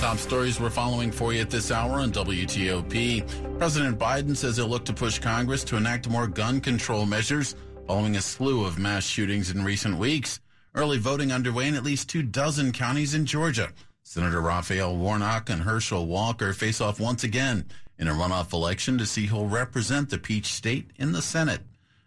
Top 0.00 0.18
stories 0.18 0.58
we're 0.58 0.70
following 0.70 1.12
for 1.12 1.32
you 1.32 1.40
at 1.40 1.50
this 1.50 1.70
hour 1.70 2.00
on 2.00 2.10
WTOP. 2.10 3.58
President 3.58 3.96
Biden 3.98 4.36
says 4.36 4.56
he'll 4.56 4.66
look 4.66 4.84
to 4.86 4.92
push 4.92 5.20
Congress 5.20 5.62
to 5.64 5.76
enact 5.76 6.08
more 6.08 6.26
gun 6.26 6.60
control 6.60 7.06
measures 7.06 7.54
following 7.86 8.16
a 8.16 8.20
slew 8.20 8.64
of 8.64 8.78
mass 8.78 9.04
shootings 9.04 9.50
in 9.50 9.64
recent 9.64 9.96
weeks. 9.96 10.40
Early 10.74 10.98
voting 10.98 11.30
underway 11.30 11.68
in 11.68 11.76
at 11.76 11.84
least 11.84 12.08
two 12.08 12.24
dozen 12.24 12.72
counties 12.72 13.14
in 13.14 13.26
Georgia. 13.26 13.70
Senator 14.02 14.40
Raphael 14.40 14.96
Warnock 14.96 15.48
and 15.48 15.62
Herschel 15.62 16.06
Walker 16.06 16.52
face 16.52 16.80
off 16.80 16.98
once 16.98 17.22
again 17.22 17.66
in 17.98 18.08
a 18.08 18.12
runoff 18.12 18.52
election 18.52 18.98
to 18.98 19.06
see 19.06 19.26
who'll 19.26 19.46
represent 19.46 20.10
the 20.10 20.18
Peach 20.18 20.46
State 20.46 20.90
in 20.96 21.12
the 21.12 21.22
Senate. 21.22 21.60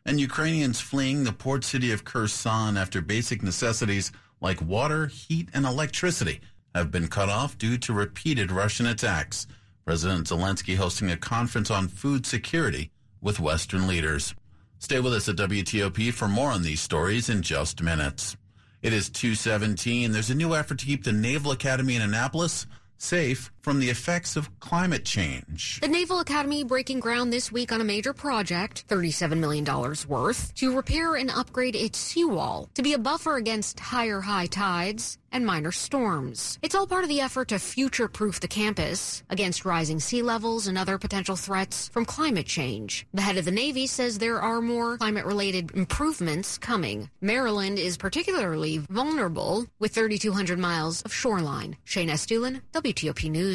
And 0.05 0.19
Ukrainians 0.19 0.79
fleeing 0.79 1.23
the 1.23 1.31
port 1.31 1.63
city 1.63 1.91
of 1.91 2.05
Kherson 2.05 2.77
after 2.77 3.01
basic 3.01 3.41
necessities 3.41 4.11
like 4.39 4.61
water, 4.61 5.07
heat, 5.07 5.49
and 5.53 5.65
electricity 5.65 6.41
have 6.75 6.91
been 6.91 7.07
cut 7.07 7.29
off 7.29 7.57
due 7.57 7.77
to 7.79 7.93
repeated 7.93 8.51
Russian 8.51 8.85
attacks. 8.85 9.47
President 9.83 10.27
Zelensky 10.27 10.75
hosting 10.75 11.09
a 11.09 11.17
conference 11.17 11.71
on 11.71 11.87
food 11.87 12.25
security 12.25 12.91
with 13.21 13.39
Western 13.39 13.87
leaders. 13.87 14.35
Stay 14.77 14.99
with 14.99 15.13
us 15.13 15.27
at 15.27 15.37
WTOP 15.37 16.13
for 16.13 16.27
more 16.27 16.51
on 16.51 16.61
these 16.61 16.81
stories 16.81 17.29
in 17.29 17.41
just 17.41 17.81
minutes. 17.81 18.37
It 18.83 18.93
is 18.93 19.09
217. 19.09 20.11
There's 20.11 20.29
a 20.29 20.35
new 20.35 20.53
effort 20.53 20.77
to 20.79 20.85
keep 20.85 21.03
the 21.03 21.11
Naval 21.11 21.51
Academy 21.51 21.95
in 21.95 22.03
Annapolis 22.03 22.67
safe 22.97 23.51
from 23.65 23.79
the 23.79 23.89
effects 23.89 24.35
of 24.35 24.47
climate 24.59 25.03
change. 25.03 25.79
The 25.81 25.87
Naval 25.87 26.19
Academy 26.19 26.63
breaking 26.63 26.99
ground 26.99 27.33
this 27.33 27.51
week 27.51 27.71
on 27.71 27.81
a 27.81 27.83
major 27.83 28.13
project, 28.13 28.87
$37 28.87 29.39
million 29.39 29.65
worth, 30.07 30.53
to 30.53 30.75
repair 30.75 31.15
and 31.15 31.31
upgrade 31.31 31.75
its 31.75 31.97
seawall 31.97 32.69
to 32.75 32.83
be 32.83 32.93
a 32.93 32.99
buffer 32.99 33.37
against 33.37 33.79
higher 33.79 34.21
high 34.21 34.45
tides 34.45 35.17
and 35.35 35.45
minor 35.45 35.71
storms. 35.71 36.59
It's 36.61 36.75
all 36.75 36.87
part 36.87 37.03
of 37.03 37.09
the 37.09 37.19
effort 37.19 37.49
to 37.49 37.59
future 37.59 38.07
proof 38.07 38.39
the 38.39 38.47
campus 38.47 39.23
against 39.29 39.65
rising 39.65 39.99
sea 39.99 40.21
levels 40.21 40.67
and 40.67 40.77
other 40.77 40.97
potential 40.97 41.35
threats 41.35 41.89
from 41.89 42.05
climate 42.05 42.45
change. 42.45 43.05
The 43.13 43.21
head 43.21 43.37
of 43.37 43.43
the 43.43 43.51
Navy 43.51 43.85
says 43.85 44.17
there 44.17 44.39
are 44.39 44.61
more 44.61 44.97
climate 44.97 45.25
related 45.25 45.71
improvements 45.75 46.57
coming. 46.57 47.09
Maryland 47.19 47.79
is 47.79 47.97
particularly 47.97 48.77
vulnerable 48.77 49.65
with 49.79 49.95
3,200 49.95 50.57
miles 50.57 51.01
of 51.01 51.13
shoreline. 51.13 51.75
Shayna 51.85 52.11
Estulin, 52.11 52.61
WTOP 52.71 53.29
News. 53.29 53.54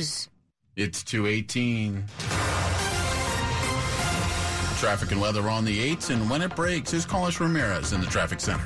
It's 0.76 1.04
218. 1.04 2.04
Traffic 4.78 5.12
and 5.12 5.20
weather 5.20 5.46
on 5.50 5.66
the 5.66 5.94
8s, 5.94 6.08
and 6.08 6.30
when 6.30 6.40
it 6.40 6.56
breaks, 6.56 6.94
is 6.94 7.04
Carlos 7.04 7.38
Ramirez 7.38 7.92
in 7.92 8.00
the 8.00 8.06
traffic 8.06 8.40
center. 8.40 8.64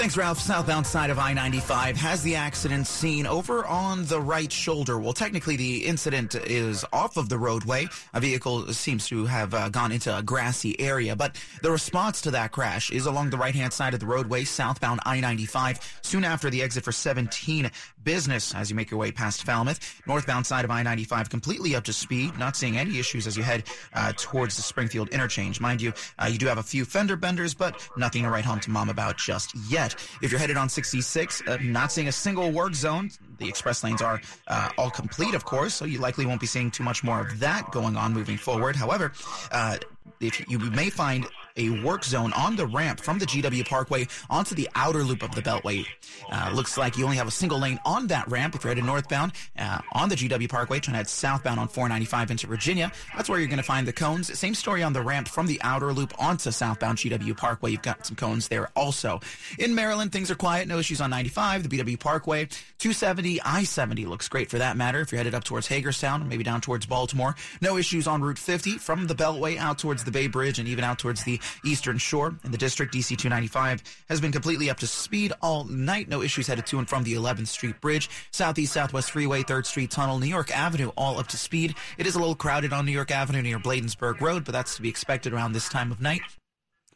Thanks, 0.00 0.16
Ralph. 0.16 0.40
Southbound 0.40 0.86
side 0.86 1.10
of 1.10 1.18
I 1.18 1.34
95 1.34 1.94
has 1.98 2.22
the 2.22 2.34
accident 2.34 2.86
scene 2.86 3.26
over 3.26 3.66
on 3.66 4.06
the 4.06 4.18
right 4.18 4.50
shoulder. 4.50 4.98
Well, 4.98 5.12
technically, 5.12 5.56
the 5.56 5.84
incident 5.84 6.34
is 6.34 6.86
off 6.90 7.18
of 7.18 7.28
the 7.28 7.36
roadway. 7.36 7.86
A 8.14 8.20
vehicle 8.20 8.72
seems 8.72 9.06
to 9.08 9.26
have 9.26 9.52
uh, 9.52 9.68
gone 9.68 9.92
into 9.92 10.16
a 10.16 10.22
grassy 10.22 10.80
area, 10.80 11.14
but 11.14 11.38
the 11.60 11.70
response 11.70 12.22
to 12.22 12.30
that 12.30 12.50
crash 12.50 12.90
is 12.90 13.04
along 13.04 13.28
the 13.28 13.36
right 13.36 13.54
hand 13.54 13.74
side 13.74 13.92
of 13.92 14.00
the 14.00 14.06
roadway, 14.06 14.44
southbound 14.44 15.00
I 15.04 15.20
95, 15.20 15.98
soon 16.00 16.24
after 16.24 16.48
the 16.48 16.62
exit 16.62 16.82
for 16.82 16.92
17 16.92 17.70
business 18.02 18.54
as 18.54 18.70
you 18.70 18.76
make 18.76 18.90
your 18.90 18.98
way 18.98 19.12
past 19.12 19.44
Falmouth. 19.44 20.00
Northbound 20.06 20.46
side 20.46 20.64
of 20.64 20.70
I 20.70 20.82
95 20.82 21.28
completely 21.28 21.74
up 21.74 21.84
to 21.84 21.92
speed, 21.92 22.38
not 22.38 22.56
seeing 22.56 22.78
any 22.78 22.98
issues 22.98 23.26
as 23.26 23.36
you 23.36 23.42
head 23.42 23.64
uh, 23.92 24.12
towards 24.16 24.56
the 24.56 24.62
Springfield 24.62 25.10
interchange. 25.10 25.60
Mind 25.60 25.82
you, 25.82 25.92
uh, 26.18 26.26
you 26.26 26.38
do 26.38 26.46
have 26.46 26.56
a 26.58 26.62
few 26.62 26.86
fender 26.86 27.16
benders, 27.16 27.54
but 27.54 27.86
nothing 27.98 28.22
to 28.22 28.30
write 28.30 28.46
home 28.46 28.60
to 28.60 28.70
mom 28.70 28.88
about 28.88 29.18
just 29.18 29.54
yet. 29.68 29.89
If 30.22 30.30
you're 30.30 30.40
headed 30.40 30.56
on 30.56 30.68
66, 30.68 31.42
uh, 31.46 31.58
not 31.62 31.92
seeing 31.92 32.08
a 32.08 32.12
single 32.12 32.50
work 32.50 32.74
zone. 32.74 33.10
The 33.38 33.48
express 33.48 33.82
lanes 33.82 34.02
are 34.02 34.20
uh, 34.48 34.70
all 34.76 34.90
complete, 34.90 35.34
of 35.34 35.44
course, 35.44 35.74
so 35.74 35.84
you 35.84 35.98
likely 35.98 36.26
won't 36.26 36.40
be 36.40 36.46
seeing 36.46 36.70
too 36.70 36.82
much 36.82 37.02
more 37.02 37.20
of 37.20 37.40
that 37.40 37.70
going 37.70 37.96
on 37.96 38.12
moving 38.12 38.36
forward. 38.36 38.76
However, 38.76 39.12
uh, 39.50 39.78
if 40.20 40.48
you 40.50 40.58
may 40.58 40.90
find 40.90 41.26
a 41.56 41.82
work 41.82 42.04
zone 42.04 42.32
on 42.34 42.56
the 42.56 42.66
ramp 42.66 43.00
from 43.00 43.18
the 43.18 43.26
GW 43.26 43.66
Parkway 43.68 44.06
onto 44.28 44.54
the 44.54 44.68
outer 44.74 45.02
loop 45.02 45.22
of 45.22 45.34
the 45.34 45.42
Beltway. 45.42 45.86
Uh, 46.30 46.50
looks 46.54 46.76
like 46.76 46.96
you 46.96 47.04
only 47.04 47.16
have 47.16 47.28
a 47.28 47.32
single 47.32 47.58
lane 47.58 47.78
on 47.84 48.06
that 48.08 48.28
ramp 48.28 48.54
if 48.54 48.64
you're 48.64 48.70
headed 48.70 48.84
northbound 48.84 49.32
uh, 49.58 49.78
on 49.92 50.08
the 50.08 50.14
GW 50.14 50.48
Parkway, 50.48 50.80
trying 50.80 50.94
to 50.94 50.98
head 50.98 51.08
southbound 51.08 51.60
on 51.60 51.68
495 51.68 52.30
into 52.30 52.46
Virginia. 52.46 52.92
That's 53.16 53.28
where 53.28 53.38
you're 53.38 53.48
going 53.48 53.58
to 53.58 53.62
find 53.62 53.86
the 53.86 53.92
cones. 53.92 54.38
Same 54.38 54.54
story 54.54 54.82
on 54.82 54.92
the 54.92 55.02
ramp 55.02 55.28
from 55.28 55.46
the 55.46 55.60
outer 55.62 55.92
loop 55.92 56.12
onto 56.18 56.50
southbound 56.50 56.98
GW 56.98 57.36
Parkway. 57.36 57.72
You've 57.72 57.82
got 57.82 58.06
some 58.06 58.16
cones 58.16 58.48
there 58.48 58.68
also. 58.76 59.20
In 59.58 59.74
Maryland, 59.74 60.12
things 60.12 60.30
are 60.30 60.34
quiet. 60.34 60.68
No 60.68 60.78
issues 60.78 61.00
on 61.00 61.10
95, 61.10 61.68
the 61.68 61.78
BW 61.78 61.98
Parkway. 61.98 62.46
270, 62.78 63.42
I-70 63.42 64.06
looks 64.06 64.28
great 64.28 64.50
for 64.50 64.58
that 64.58 64.76
matter 64.76 65.00
if 65.00 65.12
you're 65.12 65.18
headed 65.18 65.34
up 65.34 65.44
towards 65.44 65.66
Hagerstown, 65.66 66.28
maybe 66.28 66.44
down 66.44 66.60
towards 66.60 66.86
Baltimore. 66.86 67.34
No 67.60 67.76
issues 67.76 68.06
on 68.06 68.22
Route 68.22 68.38
50 68.38 68.78
from 68.78 69.06
the 69.06 69.14
Beltway 69.14 69.58
out 69.58 69.78
towards 69.78 70.04
the 70.04 70.10
Bay 70.10 70.26
Bridge 70.26 70.58
and 70.58 70.68
even 70.68 70.84
out 70.84 70.98
towards 70.98 71.24
the 71.24 71.39
Eastern 71.64 71.98
Shore. 71.98 72.34
In 72.44 72.50
the 72.50 72.58
district, 72.58 72.94
DC 72.94 73.16
295 73.16 73.82
has 74.08 74.20
been 74.20 74.32
completely 74.32 74.70
up 74.70 74.78
to 74.78 74.86
speed 74.86 75.32
all 75.40 75.64
night. 75.64 76.08
No 76.08 76.22
issues 76.22 76.46
headed 76.46 76.66
to 76.66 76.78
and 76.78 76.88
from 76.88 77.04
the 77.04 77.14
11th 77.14 77.48
Street 77.48 77.80
Bridge. 77.80 78.08
Southeast 78.30 78.72
Southwest 78.72 79.10
Freeway, 79.10 79.42
3rd 79.42 79.66
Street 79.66 79.90
Tunnel, 79.90 80.18
New 80.18 80.26
York 80.26 80.56
Avenue, 80.56 80.90
all 80.96 81.18
up 81.18 81.28
to 81.28 81.36
speed. 81.36 81.74
It 81.98 82.06
is 82.06 82.14
a 82.14 82.18
little 82.18 82.34
crowded 82.34 82.72
on 82.72 82.86
New 82.86 82.92
York 82.92 83.10
Avenue 83.10 83.42
near 83.42 83.58
Bladensburg 83.58 84.20
Road, 84.20 84.44
but 84.44 84.52
that's 84.52 84.76
to 84.76 84.82
be 84.82 84.88
expected 84.88 85.32
around 85.32 85.52
this 85.52 85.68
time 85.68 85.90
of 85.92 86.00
night. 86.00 86.22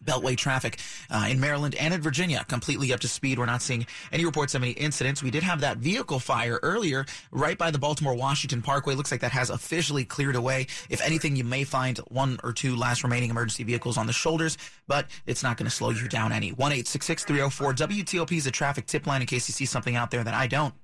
Beltway 0.04 0.36
traffic 0.36 0.78
uh, 1.10 1.26
in 1.28 1.40
Maryland 1.40 1.74
and 1.74 1.94
in 1.94 2.00
Virginia 2.00 2.44
completely 2.48 2.92
up 2.92 3.00
to 3.00 3.08
speed. 3.08 3.38
We're 3.38 3.46
not 3.46 3.62
seeing 3.62 3.86
any 4.12 4.24
reports 4.24 4.54
of 4.54 4.62
any 4.62 4.72
incidents. 4.72 5.22
We 5.22 5.30
did 5.30 5.42
have 5.42 5.60
that 5.60 5.78
vehicle 5.78 6.18
fire 6.18 6.60
earlier 6.62 7.06
right 7.30 7.56
by 7.56 7.70
the 7.70 7.78
Baltimore 7.78 8.14
Washington 8.14 8.62
Parkway. 8.62 8.94
Looks 8.94 9.10
like 9.10 9.20
that 9.20 9.32
has 9.32 9.50
officially 9.50 10.04
cleared 10.04 10.36
away. 10.36 10.66
If 10.90 11.00
anything, 11.02 11.36
you 11.36 11.44
may 11.44 11.64
find 11.64 11.98
one 12.08 12.38
or 12.44 12.52
two 12.52 12.76
last 12.76 13.02
remaining 13.02 13.30
emergency 13.30 13.64
vehicles 13.64 13.96
on 13.96 14.06
the 14.06 14.12
shoulders, 14.12 14.58
but 14.86 15.06
it's 15.26 15.42
not 15.42 15.56
going 15.56 15.68
to 15.68 15.74
slow 15.74 15.90
you 15.90 16.08
down 16.08 16.32
any. 16.32 16.50
1 16.50 16.72
304 16.82 17.74
WTOP 17.74 18.36
is 18.36 18.46
a 18.46 18.50
traffic 18.50 18.86
tip 18.86 19.06
line 19.06 19.20
in 19.20 19.26
case 19.26 19.48
you 19.48 19.52
see 19.52 19.66
something 19.66 19.96
out 19.96 20.10
there 20.10 20.24
that 20.24 20.34
I 20.34 20.46
don't. 20.46 20.74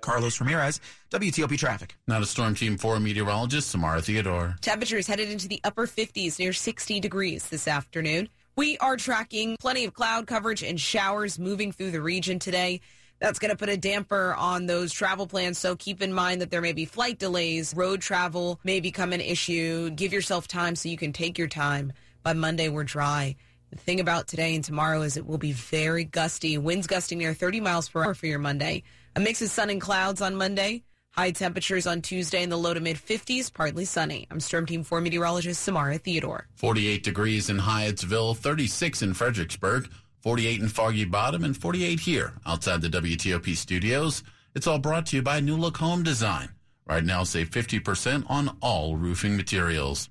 Carlos 0.00 0.40
Ramirez, 0.40 0.80
WTOP 1.10 1.58
Traffic. 1.58 1.96
Not 2.06 2.22
a 2.22 2.26
Storm 2.26 2.54
Team 2.54 2.78
4 2.78 3.00
meteorologist, 3.00 3.70
Samara 3.70 4.00
Theodore. 4.00 4.56
Temperatures 4.60 5.06
headed 5.06 5.30
into 5.30 5.48
the 5.48 5.60
upper 5.62 5.86
50s 5.86 6.38
near 6.38 6.52
60 6.52 7.00
degrees 7.00 7.48
this 7.48 7.68
afternoon. 7.68 8.28
We 8.60 8.76
are 8.76 8.98
tracking 8.98 9.56
plenty 9.58 9.86
of 9.86 9.94
cloud 9.94 10.26
coverage 10.26 10.62
and 10.62 10.78
showers 10.78 11.38
moving 11.38 11.72
through 11.72 11.92
the 11.92 12.02
region 12.02 12.38
today. 12.38 12.82
That's 13.18 13.38
going 13.38 13.52
to 13.52 13.56
put 13.56 13.70
a 13.70 13.76
damper 13.78 14.34
on 14.34 14.66
those 14.66 14.92
travel 14.92 15.26
plans. 15.26 15.56
So 15.56 15.76
keep 15.76 16.02
in 16.02 16.12
mind 16.12 16.42
that 16.42 16.50
there 16.50 16.60
may 16.60 16.74
be 16.74 16.84
flight 16.84 17.18
delays. 17.18 17.72
Road 17.74 18.02
travel 18.02 18.60
may 18.62 18.80
become 18.80 19.14
an 19.14 19.22
issue. 19.22 19.88
Give 19.88 20.12
yourself 20.12 20.46
time 20.46 20.76
so 20.76 20.90
you 20.90 20.98
can 20.98 21.14
take 21.14 21.38
your 21.38 21.48
time. 21.48 21.94
By 22.22 22.34
Monday, 22.34 22.68
we're 22.68 22.84
dry. 22.84 23.36
The 23.70 23.78
thing 23.78 23.98
about 23.98 24.28
today 24.28 24.54
and 24.54 24.62
tomorrow 24.62 25.00
is 25.00 25.16
it 25.16 25.26
will 25.26 25.38
be 25.38 25.52
very 25.52 26.04
gusty. 26.04 26.58
Winds 26.58 26.86
gusting 26.86 27.16
near 27.16 27.32
30 27.32 27.60
miles 27.60 27.88
per 27.88 28.04
hour 28.04 28.12
for 28.12 28.26
your 28.26 28.40
Monday. 28.40 28.82
A 29.16 29.20
mix 29.20 29.40
of 29.40 29.48
sun 29.48 29.70
and 29.70 29.80
clouds 29.80 30.20
on 30.20 30.36
Monday. 30.36 30.82
High 31.20 31.32
temperatures 31.32 31.86
on 31.86 32.00
Tuesday 32.00 32.42
in 32.42 32.48
the 32.48 32.56
low 32.56 32.72
to 32.72 32.80
mid 32.80 32.96
50s, 32.96 33.52
partly 33.52 33.84
sunny. 33.84 34.26
I'm 34.30 34.40
Storm 34.40 34.64
Team 34.64 34.82
4 34.82 35.02
meteorologist 35.02 35.62
Samara 35.62 35.98
Theodore. 35.98 36.46
48 36.54 37.02
degrees 37.02 37.50
in 37.50 37.58
Hyattsville, 37.58 38.34
36 38.34 39.02
in 39.02 39.12
Fredericksburg, 39.12 39.90
48 40.22 40.62
in 40.62 40.68
Foggy 40.68 41.04
Bottom, 41.04 41.44
and 41.44 41.54
48 41.54 42.00
here 42.00 42.32
outside 42.46 42.80
the 42.80 42.88
WTOP 42.88 43.54
studios. 43.54 44.22
It's 44.54 44.66
all 44.66 44.78
brought 44.78 45.04
to 45.08 45.16
you 45.16 45.20
by 45.20 45.40
New 45.40 45.58
Look 45.58 45.76
Home 45.76 46.02
Design. 46.02 46.48
Right 46.86 47.04
now, 47.04 47.24
save 47.24 47.50
50% 47.50 48.24
on 48.30 48.56
all 48.62 48.96
roofing 48.96 49.36
materials. 49.36 50.08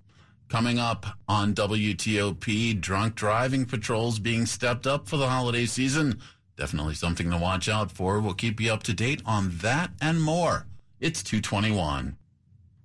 Coming 0.48 0.78
up 0.78 1.08
on 1.28 1.56
WTOP, 1.56 2.80
drunk 2.80 3.16
driving 3.16 3.66
patrols 3.66 4.20
being 4.20 4.46
stepped 4.46 4.86
up 4.86 5.10
for 5.10 5.18
the 5.18 5.30
holiday 5.30 5.66
season. 5.66 6.22
Definitely 6.56 6.94
something 6.94 7.32
to 7.32 7.38
watch 7.40 7.68
out 7.68 7.92
for. 7.92 8.20
We'll 8.20 8.36
keep 8.36 8.62
you 8.62 8.72
up 8.72 8.84
to 8.84 8.94
date 8.94 9.24
on 9.26 9.58
that 9.64 9.90
and 10.00 10.22
more. 10.22 10.68
It's 11.02 11.24
221. 11.24 12.18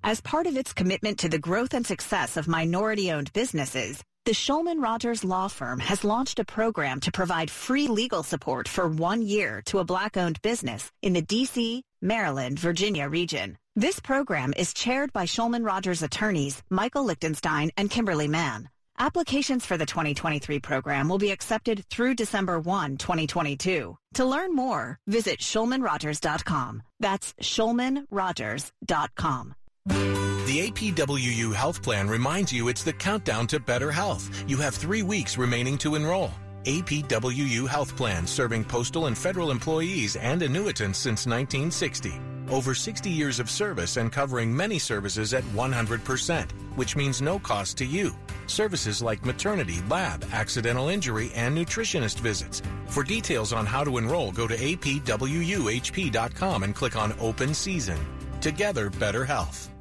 As 0.05 0.21
part 0.21 0.47
of 0.47 0.57
its 0.57 0.73
commitment 0.73 1.19
to 1.19 1.29
the 1.29 1.39
growth 1.39 1.75
and 1.75 1.85
success 1.85 2.37
of 2.37 2.47
minority-owned 2.47 3.33
businesses, 3.33 4.05
the 4.25 4.31
Shulman 4.31 4.81
Rogers 4.81 5.25
Law 5.25 5.49
Firm 5.49 5.81
has 5.81 6.05
launched 6.05 6.39
a 6.39 6.45
program 6.45 7.01
to 7.01 7.11
provide 7.11 7.51
free 7.51 7.89
legal 7.89 8.23
support 8.23 8.69
for 8.69 8.87
one 8.87 9.21
year 9.21 9.63
to 9.67 9.81
a 9.81 9.85
black-owned 9.85 10.41
business 10.43 10.93
in 11.03 11.13
the 11.13 11.23
D.C., 11.23 11.83
Maryland, 12.01 12.59
Virginia 12.59 13.09
region. 13.09 13.59
This 13.75 13.99
program 13.99 14.55
is 14.57 14.73
chaired 14.73 15.13
by 15.13 15.25
Shulman 15.25 15.67
Rogers 15.67 16.05
attorneys 16.05 16.63
Michael 16.71 17.05
Lichtenstein 17.05 17.73
and 17.77 17.91
Kimberly 17.91 18.29
Mann. 18.29 18.69
Applications 18.99 19.67
for 19.67 19.77
the 19.77 19.87
2023 19.87 20.61
program 20.61 21.09
will 21.09 21.19
be 21.19 21.33
accepted 21.33 21.85
through 21.91 22.15
December 22.15 22.61
1, 22.61 22.97
2022. 22.97 23.99
To 24.15 24.25
learn 24.25 24.55
more, 24.55 25.01
visit 25.07 25.41
ShulmanRogers.com. 25.41 26.83
That's 27.01 27.35
ShulmanRogers.com. 27.41 29.55
The 29.87 30.71
APWU 30.71 31.55
Health 31.55 31.83
Plan 31.83 32.09
reminds 32.09 32.53
you 32.53 32.69
it's 32.69 32.85
the 32.85 32.93
countdown 32.93 33.49
to 33.49 33.59
better 33.59 33.91
health. 33.91 34.45
You 34.49 34.59
have 34.59 34.75
three 34.75 35.03
weeks 35.03 35.37
remaining 35.37 35.77
to 35.79 35.97
enroll. 35.97 36.31
APWU 36.65 37.69
Health 37.69 37.97
Plan 37.97 38.27
serving 38.27 38.65
postal 38.65 39.07
and 39.07 39.17
federal 39.17 39.51
employees 39.51 40.17
and 40.17 40.43
annuitants 40.43 40.99
since 40.99 41.27
1960. 41.27 42.21
Over 42.51 42.75
60 42.75 43.11
years 43.11 43.41
of 43.41 43.49
service 43.49 43.97
and 43.97 44.13
covering 44.13 44.55
many 44.55 44.79
services 44.79 45.33
at 45.35 45.45
100%, 45.55 46.51
which 46.77 46.97
means 46.97 47.23
no 47.23 47.39
cost 47.39 47.79
to 47.79 47.87
you. 47.87 48.15
Services 48.47 49.03
like 49.03 49.25
maternity, 49.25 49.81
lab, 49.89 50.25
accidental 50.33 50.89
injury, 50.89 51.31
and 51.35 51.57
nutritionist 51.57 52.21
visits. 52.21 52.63
For 52.87 53.03
details 53.03 53.53
on 53.53 53.67
how 53.67 53.85
to 53.85 53.99
enroll, 53.99 54.33
go 54.33 54.47
to 54.47 54.57
apwuhp.com 54.57 56.63
and 56.63 56.75
click 56.75 56.97
on 56.97 57.15
Open 57.19 57.55
Season. 57.55 57.99
Together, 58.41 58.91
better 58.91 59.25
health. 59.25 59.75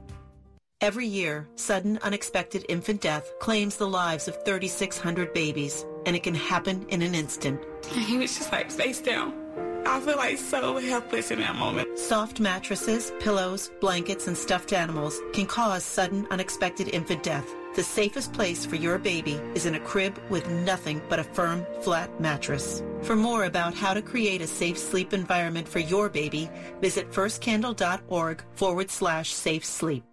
Every 0.84 1.08
year, 1.08 1.48
sudden 1.56 1.98
unexpected 2.02 2.66
infant 2.68 3.00
death 3.00 3.32
claims 3.40 3.78
the 3.78 3.88
lives 3.88 4.28
of 4.28 4.44
3,600 4.44 5.34
babies, 5.34 5.86
and 6.06 6.16
it 6.16 6.24
can 6.24 6.36
happen 6.36 6.86
in 6.90 7.02
an 7.02 7.16
instant. 7.16 7.62
He 7.94 8.18
was 8.18 8.38
just 8.38 8.52
like 8.52 8.72
face 8.72 9.02
down. 9.02 9.34
I 9.86 10.00
feel 10.00 10.16
like 10.16 10.38
so 10.38 10.78
helpless 10.78 11.32
in 11.32 11.40
that 11.40 11.56
moment. 11.56 12.00
Soft 12.00 12.40
mattresses, 12.40 13.12
pillows, 13.20 13.70
blankets, 13.82 14.28
and 14.28 14.38
stuffed 14.38 14.72
animals 14.72 15.20
can 15.34 15.46
cause 15.46 15.84
sudden 15.84 16.26
unexpected 16.32 16.88
infant 16.90 17.22
death. 17.22 17.46
The 17.76 17.84
safest 17.84 18.34
place 18.34 18.66
for 18.66 18.76
your 18.76 18.98
baby 18.98 19.42
is 19.56 19.66
in 19.66 19.76
a 19.76 19.80
crib 19.80 20.18
with 20.30 20.48
nothing 20.48 21.02
but 21.10 21.20
a 21.20 21.24
firm, 21.24 21.66
flat 21.82 22.22
mattress. 22.22 22.84
For 23.02 23.16
more 23.16 23.46
about 23.46 23.74
how 23.74 23.94
to 23.94 24.02
create 24.02 24.42
a 24.42 24.48
safe 24.48 24.78
sleep 24.78 25.12
environment 25.12 25.68
for 25.68 25.80
your 25.80 26.08
baby, 26.08 26.50
visit 26.82 27.12
firstcandle.org 27.12 28.44
forward 28.54 28.90
slash 28.90 29.34
safe 29.34 29.66
sleep. 29.66 30.04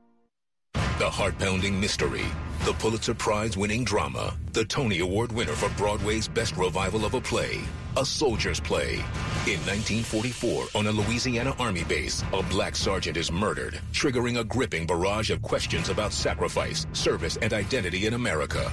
The 0.99 1.11
heart-pounding 1.11 1.79
mystery, 1.79 2.25
the 2.65 2.75
Pulitzer 2.75 3.15
Prize-winning 3.15 3.85
drama, 3.85 4.37
the 4.53 4.65
Tony 4.65 4.99
Award 4.99 5.33
winner 5.33 5.55
for 5.55 5.71
Broadway's 5.79 6.29
best 6.29 6.57
revival 6.59 7.07
of 7.07 7.15
a 7.15 7.21
play, 7.21 7.61
A 7.97 8.05
Soldier's 8.05 8.61
Play. 8.61 8.97
In 9.47 9.59
1944, 9.65 10.67
on 10.75 10.87
a 10.87 10.93
Louisiana 10.93 11.55
Army 11.59 11.85
base, 11.85 12.23
a 12.35 12.43
black 12.43 12.77
sergeant 12.77 13.17
is 13.17 13.33
murdered, 13.33 13.81
triggering 13.93 14.41
a 14.41 14.45
gripping 14.45 14.87
barrage 14.87 15.31
of 15.31 15.41
questions 15.41 15.89
about 15.89 16.13
sacrifice, 16.13 16.87
service, 16.93 17.39
and 17.39 17.55
identity 17.55 18.07
in 18.07 18.13
America. 18.13 18.71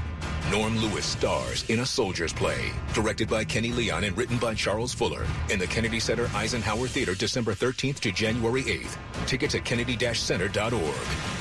Norm 0.52 0.78
Lewis 0.80 1.06
stars 1.06 1.64
in 1.70 1.80
A 1.80 1.86
Soldier's 1.86 2.34
Play, 2.34 2.72
directed 2.94 3.30
by 3.30 3.46
Kenny 3.46 3.72
Leon 3.72 4.04
and 4.04 4.18
written 4.18 4.38
by 4.38 4.54
Charles 4.54 4.94
Fuller, 4.94 5.26
in 5.50 5.60
the 5.60 5.68
Kennedy 5.68 6.02
Center 6.02 6.30
Eisenhower 6.36 6.88
Theater 6.88 7.16
December 7.16 7.54
13th 7.54 8.02
to 8.02 8.12
January 8.12 8.64
8th. 8.64 8.98
Tickets 9.28 9.56
at 9.56 9.64
kennedy-center.org. 9.64 11.37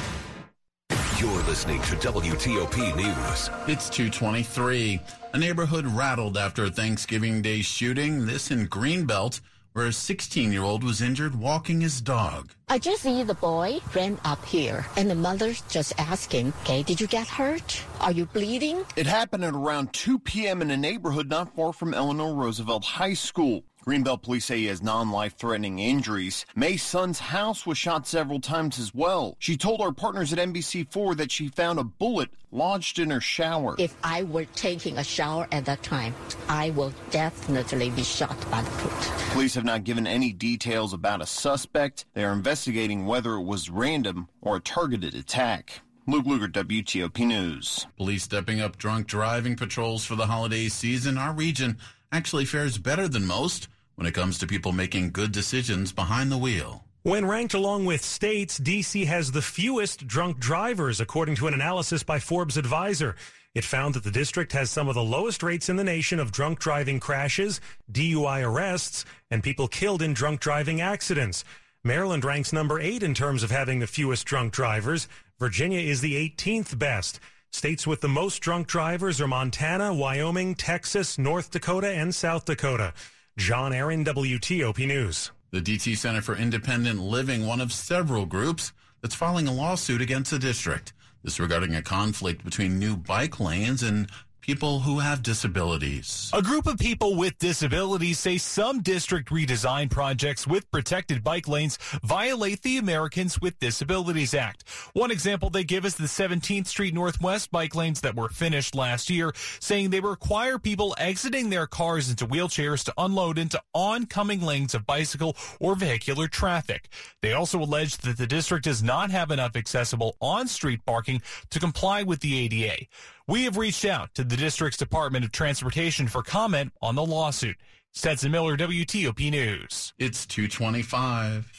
You're 1.19 1.31
listening 1.45 1.81
to 1.83 1.97
WTOP 1.97 2.95
News. 2.95 3.49
It's 3.67 3.89
223. 3.89 5.01
A 5.33 5.39
neighborhood 5.39 5.87
rattled 5.87 6.37
after 6.37 6.65
a 6.65 6.71
Thanksgiving 6.71 7.41
Day 7.41 7.63
shooting. 7.63 8.27
This 8.27 8.51
in 8.51 8.69
Greenbelt, 8.69 9.41
where 9.73 9.87
a 9.87 9.95
16 9.95 10.53
year 10.53 10.63
old 10.63 10.85
was 10.85 11.01
injured 11.01 11.35
walking 11.35 11.81
his 11.81 12.03
dog. 12.03 12.51
I 12.69 12.79
just 12.79 13.01
see 13.01 13.23
the 13.23 13.33
boy 13.33 13.81
ran 13.95 14.19
up 14.27 14.45
here, 14.45 14.85
and 14.99 15.09
the 15.09 15.15
mother's 15.15 15.63
just 15.71 15.95
asking, 15.99 16.53
Okay, 16.65 16.83
did 16.83 17.01
you 17.01 17.07
get 17.07 17.27
hurt? 17.27 17.83
Are 18.03 18.13
you 18.13 18.27
bleeding? 18.27 18.85
It 18.97 19.07
happened 19.07 19.43
at 19.43 19.55
around 19.55 19.95
2 19.95 20.19
p.m. 20.19 20.61
in 20.61 20.71
a 20.71 20.77
neighborhood 20.77 21.31
not 21.31 21.57
far 21.57 21.73
from 21.73 21.95
Eleanor 21.95 22.35
Roosevelt 22.35 22.85
High 22.85 23.15
School. 23.15 23.65
Greenbelt 23.87 24.23
police 24.23 24.47
say 24.47 24.59
he 24.59 24.67
has 24.67 24.83
non-life-threatening 24.83 25.79
injuries. 25.79 26.45
May's 26.57 26.83
son's 26.83 27.21
house 27.21 27.65
was 27.65 27.79
shot 27.79 28.05
several 28.05 28.41
times 28.41 28.81
as 28.81 28.93
well. 28.93 29.37
She 29.39 29.57
told 29.57 29.81
our 29.81 29.93
partners 29.93 30.33
at 30.33 30.41
NBC4 30.41 31.17
that 31.19 31.31
she 31.31 31.47
found 31.47 31.79
a 31.79 31.85
bullet 31.85 32.31
lodged 32.51 32.99
in 32.99 33.11
her 33.11 33.21
shower. 33.21 33.77
If 33.79 33.95
I 34.03 34.25
were 34.25 34.47
taking 34.57 34.99
a 34.99 35.05
shower 35.05 35.47
at 35.53 35.67
that 35.67 35.85
time, 35.85 36.17
I 36.49 36.71
will 36.71 36.93
definitely 37.11 37.91
be 37.91 38.03
shot 38.03 38.37
by 38.51 38.63
the 38.63 38.71
bullet. 38.71 39.05
Police 39.31 39.55
have 39.55 39.65
not 39.65 39.85
given 39.85 40.09
any 40.09 40.33
details 40.33 40.93
about 40.93 41.23
a 41.23 41.27
suspect. 41.27 42.07
They 42.15 42.25
are 42.25 42.33
investigating 42.33 43.07
whether 43.07 43.35
it 43.35 43.45
was 43.45 43.71
random 43.71 44.29
or 44.43 44.57
a 44.57 44.61
targeted 44.61 45.15
attack. 45.15 45.83
Luke 46.09 46.25
Lukert, 46.27 46.53
WTOP 46.53 47.25
News. 47.25 47.87
Police 47.97 48.25
stepping 48.25 48.61
up 48.61 48.79
drunk 48.79 49.07
driving 49.07 49.55
patrols 49.55 50.05
for 50.05 50.17
the 50.17 50.27
holiday 50.27 50.67
season. 50.67 51.17
Our 51.17 51.33
region 51.33 51.79
actually 52.11 52.47
fares 52.47 52.79
better 52.79 53.07
than 53.07 53.27
most 53.27 53.69
when 53.97 54.07
it 54.07 54.15
comes 54.15 54.39
to 54.39 54.47
people 54.47 54.73
making 54.73 55.11
good 55.11 55.33
decisions 55.33 55.93
behind 55.93 56.31
the 56.31 56.39
wheel. 56.39 56.85
When 57.03 57.27
ranked 57.27 57.55
along 57.55 57.85
with 57.85 58.05
states, 58.05 58.59
D.C. 58.59 59.05
has 59.05 59.31
the 59.31 59.43
fewest 59.43 60.07
drunk 60.07 60.39
drivers, 60.39 61.01
according 61.01 61.37
to 61.37 61.47
an 61.47 61.55
analysis 61.55 62.03
by 62.03 62.19
Forbes 62.19 62.57
Advisor. 62.57 63.15
It 63.55 63.65
found 63.65 63.95
that 63.95 64.05
the 64.05 64.11
district 64.11 64.53
has 64.53 64.71
some 64.71 64.89
of 64.89 64.95
the 64.95 65.03
lowest 65.03 65.43
rates 65.43 65.69
in 65.69 65.77
the 65.77 65.85
nation 65.85 66.19
of 66.19 66.33
drunk 66.33 66.59
driving 66.59 67.01
crashes, 67.01 67.61
DUI 67.91 68.45
arrests, 68.45 69.05
and 69.31 69.43
people 69.43 69.69
killed 69.69 70.03
in 70.03 70.15
drunk 70.15 70.41
driving 70.41 70.81
accidents. 70.81 71.45
Maryland 71.83 72.25
ranks 72.25 72.53
number 72.53 72.81
eight 72.81 73.03
in 73.03 73.15
terms 73.15 73.43
of 73.43 73.51
having 73.51 73.79
the 73.79 73.87
fewest 73.87 74.27
drunk 74.27 74.53
drivers. 74.53 75.09
Virginia 75.39 75.81
is 75.81 76.01
the 76.01 76.15
18th 76.15 76.79
best. 76.79 77.21
States 77.53 77.87
with 77.87 78.01
the 78.01 78.09
most 78.09 78.41
drunk 78.41 78.67
drivers 78.67 79.21
are 79.21 79.29
Montana, 79.29 79.95
Wyoming, 79.95 80.55
Texas, 80.55 81.17
North 81.17 81.51
Dakota, 81.53 81.89
and 81.89 82.15
South 82.15 82.45
Dakota. 82.45 82.93
John 83.37 83.75
Aaron, 83.75 84.03
WTOP 84.03 84.87
News. 84.87 85.31
The 85.51 85.61
DC 85.61 85.99
Center 85.99 86.23
for 86.23 86.35
Independent 86.35 87.01
Living, 87.03 87.47
one 87.47 87.61
of 87.61 87.71
several 87.71 88.25
groups 88.25 88.73
that's 89.03 89.15
filing 89.15 89.47
a 89.47 89.53
lawsuit 89.53 90.01
against 90.01 90.31
the 90.31 90.39
district. 90.39 90.95
This 91.23 91.39
regarding 91.39 91.75
a 91.75 91.83
conflict 91.83 92.47
between 92.47 92.79
new 92.79 92.97
bike 92.97 93.39
lanes 93.39 93.83
and 93.83 94.11
people 94.47 94.79
who 94.79 95.01
have 95.01 95.25
disabilities. 95.25 96.31
A 96.33 96.41
group 96.41 96.69
of 96.69 96.79
people 96.79 97.17
with 97.17 97.37
disabilities 97.39 98.21
say 98.21 98.39
some 98.39 98.81
district 98.81 99.31
redesign 99.31 99.91
projects 99.91 100.47
with 100.47 100.71
protected 100.71 101.25
bike 101.25 101.49
lanes 101.49 101.79
violate 102.05 102.63
the 102.63 102.79
Americans 102.79 103.41
with 103.41 103.59
Disabilities 103.59 104.35
Act. 104.35 104.63
One 104.93 105.11
example 105.11 105.51
they 105.51 105.65
give 105.65 105.85
is 105.85 105.97
the 105.97 106.05
17th 106.05 106.69
Street 106.69 106.95
Northwest 106.95 107.51
bike 107.51 107.75
lanes 107.75 108.03
that 108.03 108.15
were 108.15 108.29
finished 108.29 108.77
last 108.77 109.11
year, 109.11 109.33
saying 109.59 109.91
they 109.91 109.99
require 109.99 110.61
people 110.61 110.95
exiting 110.97 111.51
their 111.51 111.67
cars 111.67 112.09
into 112.09 112.25
wheelchairs 112.25 112.85
to 112.85 112.95
unload 112.99 113.39
into 113.39 113.61
oncoming 113.75 114.43
lanes 114.43 114.77
of 114.77 114.87
bicycle 114.87 115.37
or 115.59 115.75
vehicular 115.75 116.29
traffic. 116.29 116.89
They 117.21 117.33
also 117.33 117.59
allege 117.59 117.97
that 117.97 118.17
the 118.17 118.29
district 118.29 118.67
does 118.67 118.81
not 118.81 119.11
have 119.11 119.33
enough 119.33 119.57
accessible 119.57 120.15
on-street 120.21 120.87
parking 120.87 121.21
to 121.51 121.59
comply 121.59 122.05
with 122.05 122.21
the 122.21 122.39
ADA. 122.39 122.87
We 123.29 123.43
have 123.43 123.57
reached 123.57 123.85
out 123.85 124.15
to 124.15 124.23
the 124.23 124.37
district's 124.37 124.79
Department 124.79 125.25
of 125.25 125.33
Transportation 125.33 126.07
for 126.07 126.23
comment 126.23 126.73
on 126.81 126.95
the 126.95 127.05
lawsuit. 127.05 127.57
Stetson 127.93 128.31
Miller, 128.31 128.57
WTOP 128.57 129.33
News. 129.33 129.93
It's 129.99 130.27
225. 130.27 131.51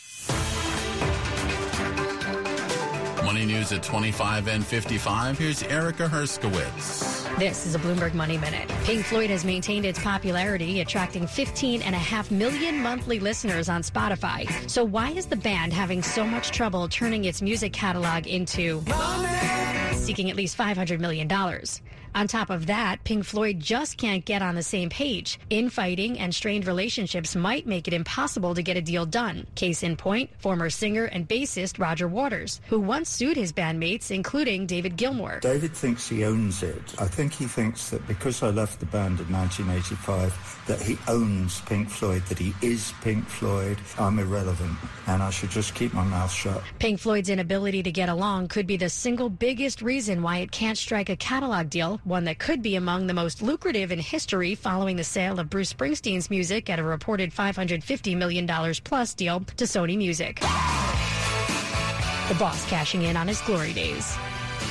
Money 3.26 3.46
News 3.46 3.74
at 3.74 3.84
25 3.84 4.48
and 4.48 4.66
55. 4.66 5.38
Here's 5.38 5.62
Erica 5.64 6.08
Herskowitz. 6.08 7.38
This 7.38 7.66
is 7.66 7.76
a 7.76 7.80
Bloomberg 7.80 8.14
Money 8.14 8.38
Minute. 8.38 8.70
Pink 8.86 9.04
Floyd 9.04 9.30
has 9.30 9.44
maintained 9.44 9.86
its 9.86 10.00
popularity, 10.00 10.80
attracting 10.80 11.28
15 11.28 11.82
and 11.82 11.94
a 11.94 11.98
half 11.98 12.32
million 12.32 12.82
monthly 12.82 13.20
listeners 13.20 13.68
on 13.68 13.82
Spotify. 13.82 14.50
So 14.70 14.86
why 14.86 15.10
is 15.12 15.26
the 15.26 15.36
band 15.36 15.74
having 15.74 16.02
so 16.02 16.26
much 16.26 16.52
trouble 16.52 16.88
turning 16.88 17.26
its 17.26 17.42
music 17.42 17.74
catalog 17.74 18.26
into 18.26 18.80
money? 18.88 19.77
Seeking 20.08 20.30
at 20.30 20.38
least 20.38 20.58
$500 20.58 21.00
million? 21.02 21.28
On 22.16 22.28
top 22.28 22.50
of 22.50 22.66
that, 22.68 23.04
Pink 23.04 23.24
Floyd 23.26 23.60
just 23.60 23.98
can't 23.98 24.26
get 24.26 24.42
on 24.42 24.56
the 24.56 24.64
same 24.64 24.90
page. 24.90 25.40
Infighting 25.50 26.20
and 26.20 26.34
strained 26.34 26.66
relationships 26.66 27.36
might 27.36 27.68
make 27.68 27.88
it 27.88 27.94
impossible 27.94 28.56
to 28.56 28.64
get 28.64 28.78
a 28.78 28.82
deal 28.82 29.06
done. 29.06 29.46
Case 29.56 29.84
in 29.84 29.96
point, 29.96 30.30
former 30.40 30.70
singer 30.70 31.06
and 31.06 31.28
bassist 31.28 31.80
Roger 31.80 32.08
Waters, 32.08 32.62
who 32.68 32.80
once 32.80 33.10
sued 33.10 33.38
his 33.38 33.54
bandmates, 33.54 34.12
including 34.12 34.66
David 34.66 34.98
Gilmour. 34.98 35.40
David 35.42 35.74
thinks 35.76 36.08
he 36.08 36.26
owns 36.26 36.64
it. 36.64 36.96
I 37.00 37.08
think 37.08 37.34
he 37.34 37.46
thinks 37.46 37.90
that 37.90 38.08
because 38.08 38.42
I 38.44 38.50
left 38.50 38.80
the 38.80 38.86
band 38.88 39.20
in 39.20 39.32
1985, 39.32 40.64
that 40.68 40.82
he 40.82 40.98
owns 41.08 41.62
Pink 41.62 41.90
Floyd, 41.90 42.24
that 42.26 42.40
he 42.40 42.54
is 42.62 42.94
Pink 43.02 43.26
Floyd. 43.28 43.78
I'm 43.98 44.20
irrelevant, 44.20 44.78
and 45.08 45.24
I 45.24 45.30
should 45.30 45.50
just 45.50 45.76
keep 45.76 45.94
my 45.94 46.04
mouth 46.04 46.32
shut. 46.32 46.62
Pink 46.80 47.00
Floyd's 47.00 47.30
inability 47.30 47.84
to 47.84 47.92
get 47.92 48.10
along 48.10 48.48
could 48.50 48.68
be 48.68 48.78
the 48.78 48.90
single 48.90 49.30
biggest 49.30 49.82
reason 49.82 50.22
why 50.22 50.38
it 50.38 50.52
can't 50.52 50.78
strike 50.78 51.10
a 51.10 51.16
catalog 51.16 51.70
deal 51.70 52.02
one 52.08 52.24
that 52.24 52.40
could 52.40 52.62
be 52.62 52.78
among 52.78 53.06
the 53.06 53.14
most 53.14 53.42
lucrative 53.42 53.92
in 53.92 54.00
history 54.00 54.56
following 54.56 54.96
the 54.96 55.04
sale 55.04 55.40
of 55.40 55.50
Bruce 55.50 55.74
Springsteen's 55.74 56.30
music 56.30 56.70
at 56.70 56.80
a 56.80 56.84
reported 56.84 57.34
$550 57.34 58.16
million 58.16 58.48
plus 58.84 59.14
deal 59.14 59.42
to 59.58 59.66
Sony 59.66 59.98
Music. 59.98 60.40
The 60.40 62.36
boss 62.36 62.66
cashing 62.70 63.04
in 63.04 63.18
on 63.18 63.28
his 63.28 63.42
glory 63.42 63.74
days. 63.74 64.16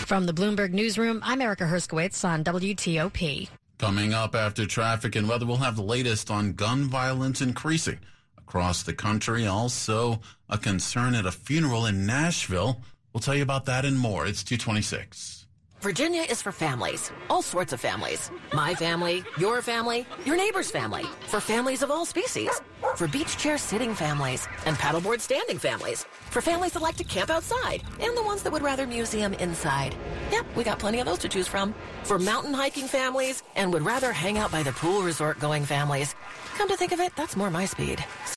From 0.06 0.24
the 0.24 0.32
Bloomberg 0.32 0.72
Newsroom, 0.72 1.20
I'm 1.22 1.42
Erica 1.42 1.64
Herskowitz 1.64 2.26
on 2.26 2.42
WTOP. 2.42 3.48
Coming 3.78 4.14
up 4.14 4.34
after 4.34 4.64
traffic 4.64 5.14
and 5.16 5.28
weather, 5.28 5.44
we'll 5.44 5.56
have 5.58 5.76
the 5.76 5.82
latest 5.82 6.30
on 6.30 6.54
gun 6.54 6.84
violence 6.84 7.42
increasing 7.42 7.98
across 8.38 8.82
the 8.82 8.94
country. 8.94 9.46
Also, 9.46 10.20
a 10.48 10.56
concern 10.56 11.14
at 11.14 11.26
a 11.26 11.32
funeral 11.32 11.84
in 11.84 12.06
Nashville. 12.06 12.80
We'll 13.12 13.20
tell 13.20 13.34
you 13.34 13.42
about 13.42 13.66
that 13.66 13.84
and 13.84 13.98
more. 13.98 14.26
It's 14.26 14.42
226. 14.42 15.45
Virginia 15.86 16.22
is 16.22 16.42
for 16.42 16.50
families, 16.50 17.12
all 17.30 17.42
sorts 17.42 17.72
of 17.72 17.78
families. 17.78 18.32
My 18.52 18.74
family, 18.74 19.22
your 19.38 19.62
family, 19.62 20.04
your 20.24 20.36
neighbor's 20.36 20.68
family. 20.68 21.04
For 21.28 21.38
families 21.38 21.80
of 21.80 21.92
all 21.92 22.04
species. 22.04 22.50
For 22.96 23.06
beach 23.06 23.36
chair 23.36 23.56
sitting 23.56 23.94
families 23.94 24.48
and 24.64 24.76
paddleboard 24.76 25.20
standing 25.20 25.60
families. 25.60 26.04
For 26.32 26.42
families 26.42 26.72
that 26.72 26.82
like 26.82 26.96
to 26.96 27.04
camp 27.04 27.30
outside 27.30 27.84
and 28.00 28.16
the 28.16 28.22
ones 28.24 28.42
that 28.42 28.52
would 28.52 28.64
rather 28.64 28.84
museum 28.84 29.34
inside. 29.34 29.94
Yep, 30.32 30.56
we 30.56 30.64
got 30.64 30.80
plenty 30.80 30.98
of 30.98 31.06
those 31.06 31.20
to 31.20 31.28
choose 31.28 31.46
from. 31.46 31.72
For 32.02 32.18
mountain 32.18 32.52
hiking 32.52 32.88
families 32.88 33.44
and 33.54 33.72
would 33.72 33.82
rather 33.82 34.12
hang 34.12 34.38
out 34.38 34.50
by 34.50 34.64
the 34.64 34.72
pool 34.72 35.02
resort 35.02 35.38
going 35.38 35.64
families. 35.64 36.16
Come 36.56 36.66
to 36.68 36.76
think 36.76 36.90
of 36.90 36.98
it, 36.98 37.14
that's 37.14 37.36
more 37.36 37.48
my 37.48 37.64
speed. 37.64 38.04